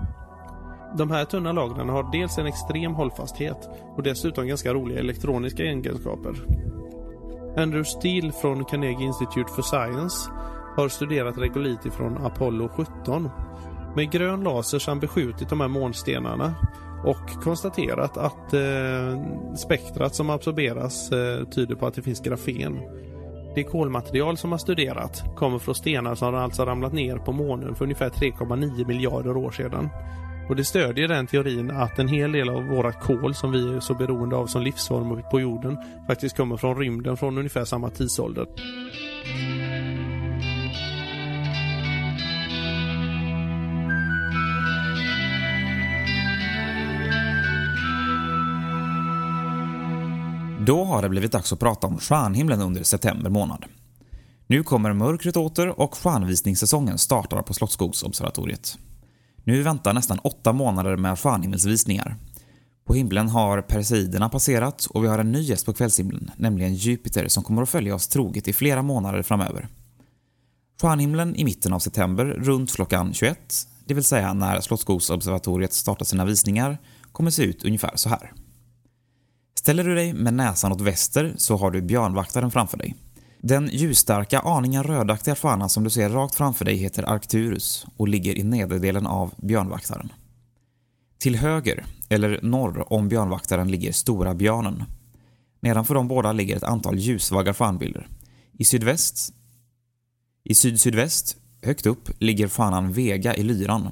[0.96, 6.34] De här tunna lagren har dels en extrem hållfasthet och dessutom ganska roliga elektroniska egenskaper.
[7.58, 10.32] Andrew Steele från Carnegie Institute for Science
[10.76, 13.30] har studerat regolit från Apollo 17.
[13.96, 16.56] Med grön laser så han beskjutit de här månstenarna
[17.04, 22.80] och konstaterat att eh, spektrat som absorberas eh, tyder på att det finns grafen.
[23.56, 27.84] Det kolmaterial som har studerat kommer från stenar som alltså ramlat ner på månen för
[27.84, 29.90] ungefär 3,9 miljarder år sedan.
[30.50, 33.80] Och Det stödjer den teorin att en hel del av våra kol som vi är
[33.80, 35.78] så beroende av som livsform på jorden
[36.08, 38.46] faktiskt kommer från rymden från ungefär samma tidsålder.
[50.66, 53.66] Då har det blivit dags att prata om stjärnhimlen under september månad.
[54.48, 58.78] Nu kommer mörkret åter och stjärnvisningssäsongen startar på Slottsskogsobservatoriet.
[59.48, 62.16] Nu väntar nästan åtta månader med stjärnhimmelsvisningar.
[62.86, 67.28] På himlen har Perseiderna passerat och vi har en ny gäst på kvällshimlen, nämligen Jupiter
[67.28, 69.68] som kommer att följa oss troget i flera månader framöver.
[70.82, 73.40] Stjärnhimlen i mitten av september, runt klockan 21,
[73.86, 76.78] det vill säga när Slottsskogsobservatoriet startar sina visningar,
[77.12, 78.34] kommer se ut ungefär så här.
[79.60, 82.96] Ställer du dig med näsan åt väster så har du björnvaktaren framför dig.
[83.40, 88.38] Den ljusstarka, aningen rödaktiga fanan som du ser rakt framför dig heter Arcturus och ligger
[88.38, 90.12] i nederdelen av björnvaktaren.
[91.20, 94.84] Till höger, eller norr om björnvaktaren, ligger Stora björnen.
[95.60, 98.08] Nedanför de båda ligger ett antal ljusvagga fanbilder.
[98.52, 99.34] I sydväst,
[100.44, 103.92] i sydsydväst, högt upp, ligger fanan Vega i lyran.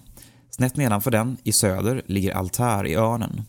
[0.49, 3.43] Snett nedanför den, i söder, ligger Altär i örnen.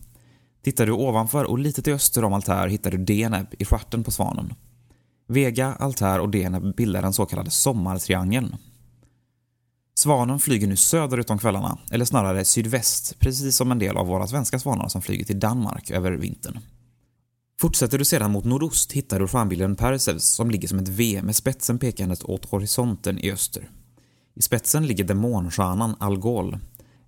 [0.63, 4.11] Tittar du ovanför och lite till öster om Altär hittar du Deneb i stjärten på
[4.11, 4.55] svanen.
[5.29, 8.57] Vega, Altair och Deneb bildar den så kallade sommartriangeln.
[9.95, 14.27] Svanen flyger nu söderut om kvällarna, eller snarare sydväst, precis som en del av våra
[14.27, 16.59] svenska svanar som flyger till Danmark över vintern.
[17.61, 21.37] Fortsätter du sedan mot nordost hittar du stjärnbilden Perseus som ligger som ett V med
[21.37, 23.71] spetsen pekandes åt horisonten i öster.
[24.35, 26.59] I spetsen ligger demonstjärnan Algol,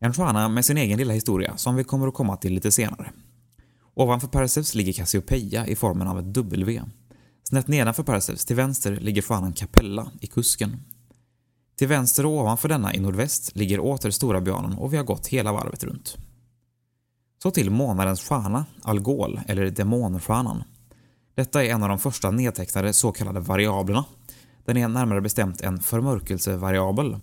[0.00, 3.10] en stjärna med sin egen lilla historia som vi kommer att komma till lite senare.
[3.94, 6.82] Ovanför Perseus ligger Cassiopeia i formen av ett W.
[7.48, 10.76] Snett nedanför Perseus, till vänster, ligger stjärnan Capella i kusken.
[11.78, 15.26] Till vänster och ovanför denna i nordväst ligger åter Stora björnen och vi har gått
[15.26, 16.16] hela varvet runt.
[17.42, 20.62] Så till månadens stjärna, Algol, eller demonstjärnan.
[21.34, 24.04] Detta är en av de första nedtecknade så kallade variablerna.
[24.64, 27.16] Den är närmare bestämt en förmörkelsevariabel.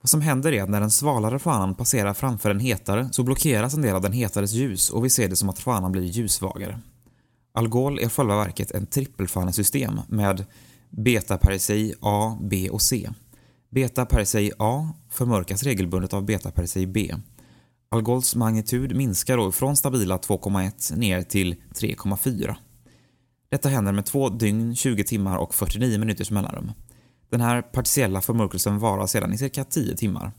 [0.00, 3.74] Vad som händer är att när den svalare stjärnan passerar framför den hetare så blockeras
[3.74, 6.80] en del av den hetares ljus och vi ser det som att stjärnan blir ljussvagare.
[7.52, 10.44] Algol är i själva verket ett trippelstjärnesystem med
[10.90, 11.38] beta
[12.00, 13.10] A, B och C.
[13.70, 14.06] Beta
[14.58, 16.52] A förmörkas regelbundet av beta
[16.86, 17.14] B.
[17.90, 22.54] Algols magnitud minskar då från stabila 2,1 ner till 3,4.
[23.50, 26.72] Detta händer med två dygn, 20 timmar och 49 minuters mellanrum.
[27.30, 30.32] Den här partiella förmörkelsen varar sedan i cirka 10 timmar.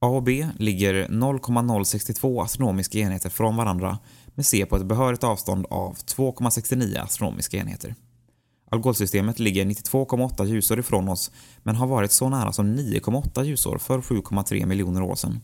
[0.00, 3.98] A och B ligger 0,062 astronomiska enheter från varandra
[4.34, 7.94] med C på ett behörigt avstånd av 2,69 astronomiska enheter.
[8.70, 11.30] Algolsystemet ligger 92,8 ljusår ifrån oss
[11.62, 15.40] men har varit så nära som 9,8 ljusår för 7,3 miljoner år sedan.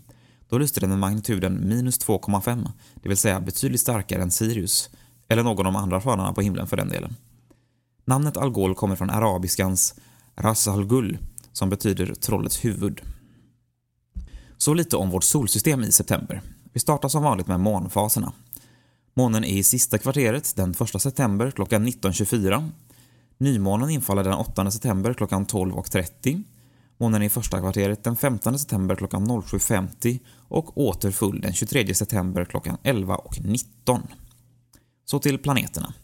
[0.49, 4.91] Då lyste den med magnituden minus 2,5, det vill säga betydligt starkare än Sirius,
[5.29, 7.17] eller någon av de andra stjärnorna på himlen för den delen.
[8.05, 9.95] Namnet Algol kommer från arabiskans
[10.37, 11.19] Ras al-Gul,
[11.53, 13.01] som betyder trollets huvud.
[14.57, 16.43] Så lite om vårt solsystem i september.
[16.73, 18.33] Vi startar som vanligt med månfaserna.
[19.19, 22.71] Månen är i sista kvarteret den 1 september klockan 19.24.
[23.39, 26.43] Nymånen infaller den 8 september klockan 12.30.
[26.99, 31.95] Månen är i första kvarteret den 15 september klockan 07.50 och åter full den 23
[31.95, 34.01] september klockan 11.19.
[35.05, 35.95] Så till planeterna.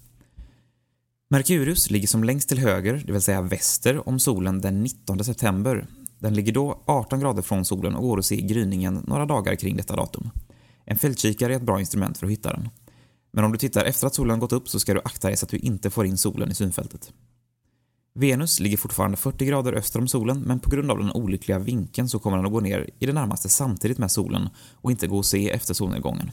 [1.31, 5.87] Merkurius ligger som längst till höger, det vill säga väster, om solen den 19 september.
[6.19, 9.55] Den ligger då 18 grader från solen och går att se i gryningen några dagar
[9.55, 10.31] kring detta datum.
[10.85, 12.69] En fältkikare är ett bra instrument för att hitta den.
[13.33, 15.47] Men om du tittar efter att solen gått upp så ska du akta dig så
[15.47, 17.13] att du inte får in solen i synfältet.
[18.15, 22.09] Venus ligger fortfarande 40 grader öster om solen, men på grund av den olyckliga vinkeln
[22.09, 25.19] så kommer den att gå ner i det närmaste samtidigt med solen och inte gå
[25.19, 26.31] att se efter solnedgången.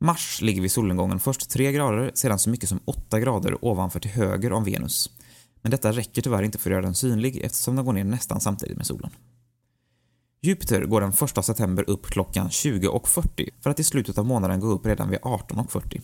[0.00, 4.10] Mars ligger vid solnedgången först 3 grader, sedan så mycket som 8 grader ovanför till
[4.10, 5.10] höger om Venus.
[5.62, 8.40] Men detta räcker tyvärr inte för att göra den synlig eftersom den går ner nästan
[8.40, 9.10] samtidigt med solen.
[10.42, 14.66] Jupiter går den 1 september upp klockan 20.40 för att i slutet av månaden gå
[14.66, 16.00] upp redan vid 18.40.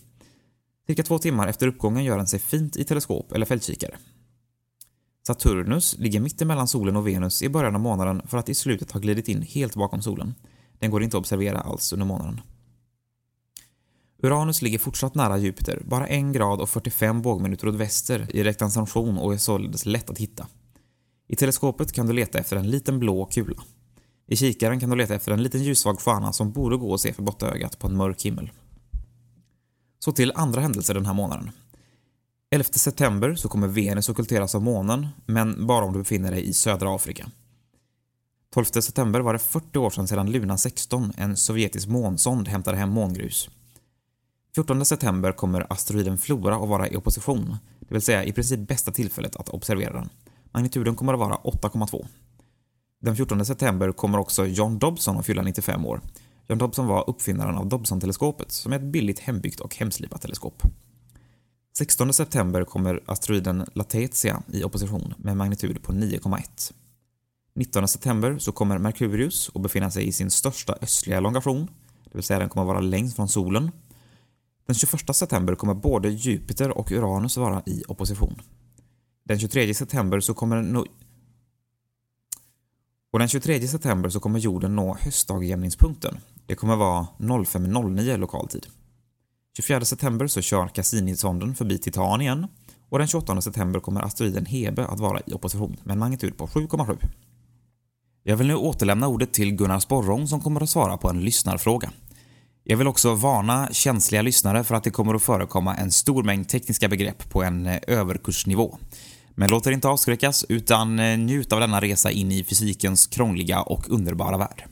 [0.86, 3.96] Cirka två timmar efter uppgången gör den sig fint i teleskop eller fältkikare.
[5.26, 8.92] Saturnus ligger mitt emellan solen och Venus i början av månaden för att i slutet
[8.92, 10.34] ha glidit in helt bakom solen.
[10.78, 12.40] Den går inte att observera alls under månaden.
[14.22, 19.18] Uranus ligger fortsatt nära Jupiter, bara 1 grad och 45 bågminuter åt väster i rektansation
[19.18, 20.46] och är således lätt att hitta.
[21.28, 23.62] I teleskopet kan du leta efter en liten blå kula.
[24.26, 27.12] I kikaren kan du leta efter en liten ljussvag stjärna som borde gå att se
[27.12, 28.50] för blotta ögat på en mörk himmel.
[29.98, 31.50] Så till andra händelser den här månaden.
[32.50, 36.52] 11 september så kommer Venus ockulteras av månen, men bara om du befinner dig i
[36.52, 37.30] södra Afrika.
[38.54, 42.90] 12 september var det 40 år sedan sedan Luna 16, en sovjetisk månsond, hämtade hem
[42.90, 43.50] mångrus.
[44.54, 48.92] 14 september kommer asteroiden Flora att vara i opposition, det vill säga i princip bästa
[48.92, 50.08] tillfället att observera den.
[50.52, 52.06] Magnituden kommer att vara 8,2.
[53.06, 56.00] Den 14 september kommer också John Dobson att fylla 95 år.
[56.48, 60.62] John Dobson var uppfinnaren av Dobson-teleskopet, som är ett billigt hembyggt och hemslipat teleskop.
[61.78, 66.72] 16 september kommer asteroiden Latetia i opposition med en magnitud på 9,1.
[67.54, 71.66] 19 september så kommer Merkurius att befinna sig i sin största östliga elongation,
[72.04, 73.70] det vill säga den kommer vara längst från solen.
[74.66, 78.40] Den 21 september kommer både Jupiter och Uranus vara i opposition.
[79.24, 80.62] Den 23 september så kommer
[83.16, 86.18] och den 23 september så kommer jorden nå höstdagjämningspunkten.
[86.46, 88.66] Det kommer vara 05.09 lokal tid.
[89.56, 92.46] 24 september så kör Cassini-sonden förbi Titan igen
[92.88, 96.46] och den 28 september kommer asteroiden Hebe att vara i opposition med en magnitud på
[96.46, 96.98] 7,7.
[98.22, 101.90] Jag vill nu återlämna ordet till Gunnar Sporrong som kommer att svara på en lyssnarfråga.
[102.64, 106.48] Jag vill också varna känsliga lyssnare för att det kommer att förekomma en stor mängd
[106.48, 108.78] tekniska begrepp på en eh, överkursnivå.
[109.38, 113.62] Men låt er inte avskräckas, utan eh, njut av denna resa in i fysikens krångliga
[113.62, 114.64] och underbara värld.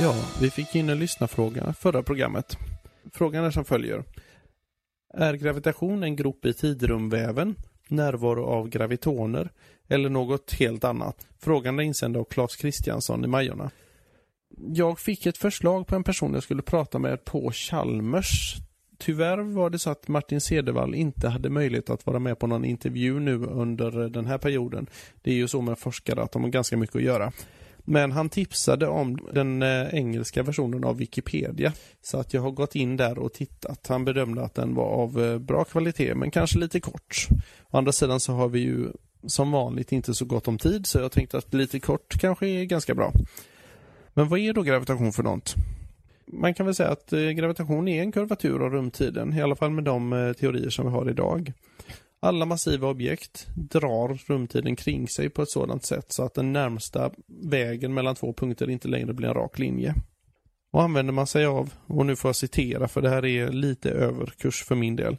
[0.00, 2.56] Ja, vi fick in en lyssnarfråga förra programmet.
[3.12, 4.04] Frågan är som följer.
[5.14, 7.54] Är gravitation en grop i tidrumväven,
[7.88, 9.50] närvaro av gravitoner
[9.88, 11.26] eller något helt annat?
[11.38, 13.70] Frågan är insänd av Claes Kristiansson i Majorna.
[14.58, 18.56] Jag fick ett förslag på en person jag skulle prata med på Chalmers.
[18.98, 22.64] Tyvärr var det så att Martin Cedervall inte hade möjlighet att vara med på någon
[22.64, 24.86] intervju nu under den här perioden.
[25.22, 27.32] Det är ju så med forskare att de har ganska mycket att göra.
[27.84, 31.72] Men han tipsade om den eh, engelska versionen av Wikipedia.
[32.02, 33.86] Så att jag har gått in där och tittat.
[33.88, 37.26] Han bedömde att den var av eh, bra kvalitet men kanske lite kort.
[37.70, 38.88] Å andra sidan så har vi ju
[39.26, 42.64] som vanligt inte så gott om tid så jag tänkte att lite kort kanske är
[42.64, 43.12] ganska bra.
[44.14, 45.54] Men vad är då gravitation för något?
[46.26, 49.70] Man kan väl säga att eh, gravitation är en kurvatur av rumtiden, i alla fall
[49.70, 51.52] med de eh, teorier som vi har idag.
[52.20, 57.10] Alla massiva objekt drar rumtiden kring sig på ett sådant sätt så att den närmsta
[57.28, 59.94] vägen mellan två punkter inte längre blir en rak linje.
[60.72, 63.90] Och använder man sig av, och nu får jag citera för det här är lite
[63.90, 65.16] överkurs för min del.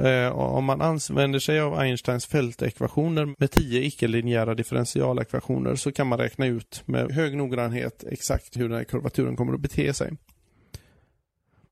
[0.00, 6.18] Eh, om man använder sig av Einsteins fältekvationer med tio icke-linjära differentialekvationer så kan man
[6.18, 10.12] räkna ut med hög noggrannhet exakt hur den här kurvaturen kommer att bete sig.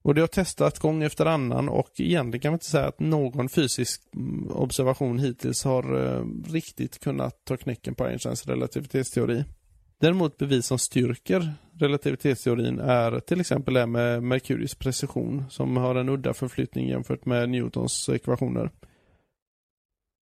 [0.02, 3.48] Och det har testats gång efter annan och egentligen kan man inte säga att någon
[3.48, 9.44] fysisk mm, observation hittills har eh, riktigt kunnat ta knäcken på Einsteins relativitetsteori.
[10.02, 16.08] Däremot bevis som styrker relativitetsteorin är till exempel det med Merkurius precision som har en
[16.08, 18.70] udda förflyttning jämfört med Newtons ekvationer.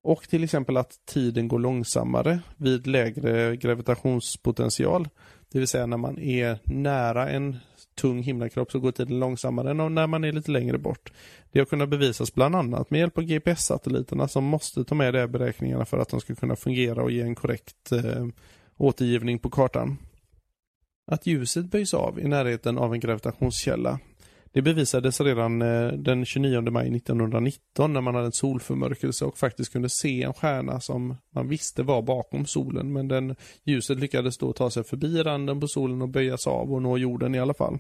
[0.03, 5.09] Och till exempel att tiden går långsammare vid lägre gravitationspotential.
[5.51, 7.57] Det vill säga när man är nära en
[7.95, 11.11] tung himlakropp så går tiden långsammare än när man är lite längre bort.
[11.51, 15.19] Det har kunnat bevisas bland annat med hjälp av GPS-satelliterna som måste ta med de
[15.19, 18.25] här beräkningarna för att de ska kunna fungera och ge en korrekt eh,
[18.77, 19.97] återgivning på kartan.
[21.11, 23.99] Att ljuset böjs av i närheten av en gravitationskälla
[24.57, 29.71] det bevisades redan eh, den 29 maj 1919 när man hade en solförmörkelse och faktiskt
[29.71, 34.53] kunde se en stjärna som man visste var bakom solen men den ljuset lyckades då
[34.53, 37.79] ta sig förbi randen på solen och böjas av och nå jorden i alla fall.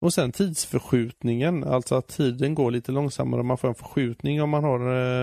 [0.00, 4.50] Och sen tidsförskjutningen, alltså att tiden går lite långsammare och man får en förskjutning om
[4.50, 4.80] man har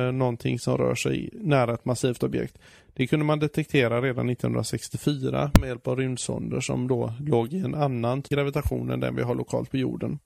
[0.07, 2.57] eh, någonting som rör sig nära ett massivt objekt.
[2.97, 7.75] Det kunde man detektera redan 1964 med hjälp av rymdsonder som då låg i en
[7.75, 10.19] annan gravitation än den vi har lokalt på jorden.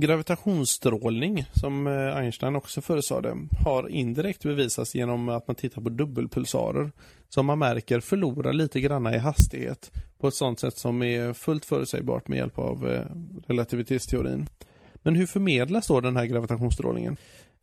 [0.00, 6.92] Gravitationsstrålning, som eh, Einstein också förutsade, har indirekt bevisats genom att man tittar på dubbelpulsarer
[7.28, 11.64] som man märker förlorar lite granna i hastighet på ett sådant sätt som är fullt
[11.64, 13.06] förutsägbart med hjälp av eh,
[13.46, 14.46] relativitetsteorin.
[14.94, 17.16] Men hur förmedlas då den här gravitationsstrålningen?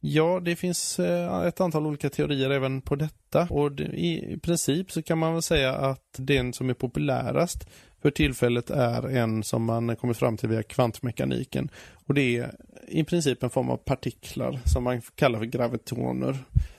[0.03, 5.01] Ja, det finns eh, ett antal olika teorier även på detta och i princip så
[5.01, 7.69] kan man väl säga att den som är populärast
[8.01, 11.69] för tillfället är en som man kommit fram till via kvantmekaniken
[12.07, 12.55] och det är
[12.87, 16.37] i princip en form av partiklar som man kallar för gravitoner.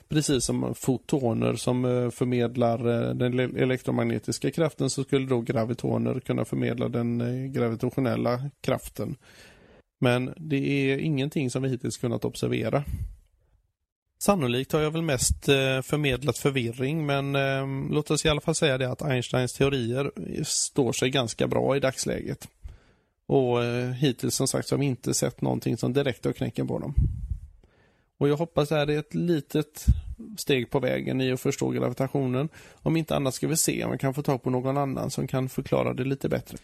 [0.09, 6.45] Precis som fotoner som eh, förmedlar eh, den elektromagnetiska kraften så skulle då gravitoner kunna
[6.45, 7.19] förmedla den
[7.53, 9.15] gravitationella kraften.
[10.03, 12.83] Men det är ingenting som vi hittills kunnat observera.
[14.19, 18.55] Sannolikt har jag väl mest eh, förmedlat förvirring men eh, låt oss i alla fall
[18.55, 20.11] säga det att Einsteins teorier
[20.43, 22.47] står sig ganska bra i dagsläget.
[23.25, 26.67] Och eh, hittills som sagt så har vi inte sett någonting som direkt har knäcken
[26.67, 26.93] på dem.
[28.17, 29.85] Och jag hoppas det här är ett litet
[30.37, 32.49] steg på vägen i att förstå gravitationen.
[32.73, 35.27] Om inte annat ska vi se om vi kan få tag på någon annan som
[35.27, 36.57] kan förklara det lite bättre.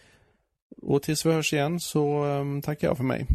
[0.82, 3.26] Och tills vi hörs igen så um, tackar jag för mig.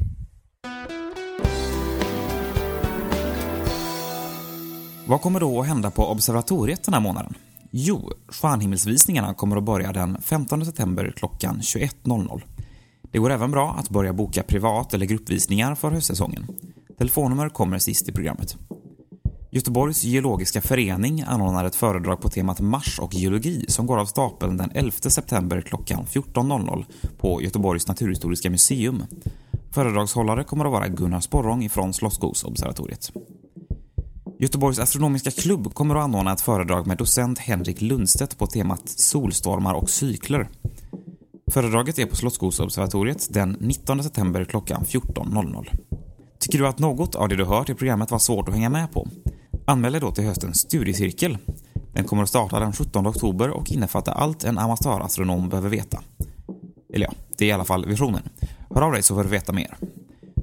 [5.08, 7.34] Vad kommer då att hända på observatoriet den här månaden?
[7.72, 12.42] Jo, stjärnhimmelsvisningarna kommer att börja den 15 september klockan 21.00.
[13.12, 16.48] Det går även bra att börja boka privat eller gruppvisningar för höstsäsongen.
[16.98, 18.58] Telefonnummer kommer sist i programmet.
[19.56, 24.58] Göteborgs geologiska förening anordnar ett föredrag på temat Mars och geologi som går av stapeln
[24.58, 26.86] den 11 september klockan 14.00
[27.18, 29.04] på Göteborgs naturhistoriska museum.
[29.72, 33.12] Föredragshållare kommer att vara Gunnar Sporrong ifrån Slottsskogsobservatoriet.
[34.40, 39.74] Göteborgs astronomiska klubb kommer att anordna ett föredrag med docent Henrik Lundstedt på temat solstormar
[39.74, 40.50] och cykler.
[41.52, 45.68] Föredraget är på Slottsskogsobservatoriet den 19 september klockan 14.00.
[46.40, 48.92] Tycker du att något av det du hört i programmet var svårt att hänga med
[48.92, 49.08] på?
[49.66, 51.38] Anmäl dig då till höstens studiecirkel.
[51.94, 56.04] Den kommer att starta den 17 oktober och innefatta allt en amatörastronom behöver veta.
[56.94, 58.22] Eller ja, det är i alla fall visionen.
[58.70, 59.78] Hör av dig så får du veta mer.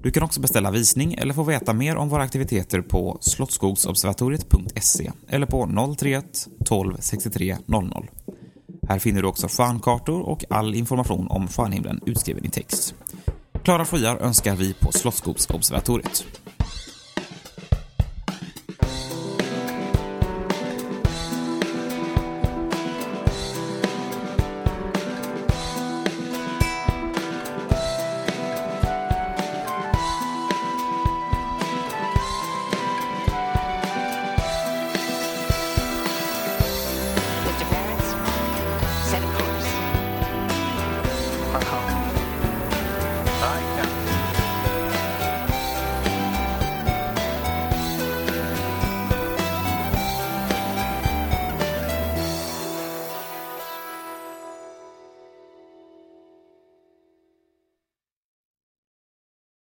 [0.03, 5.47] Du kan också beställa visning eller få veta mer om våra aktiviteter på slottskogsobservatoriet.se eller
[5.47, 8.11] på 031 12 63 00.
[8.89, 12.95] Här finner du också stjärnkartor och all information om stjärnhimlen utskriven i text.
[13.65, 16.25] Klara skyar önskar vi på Slottsskogsobservatoriet.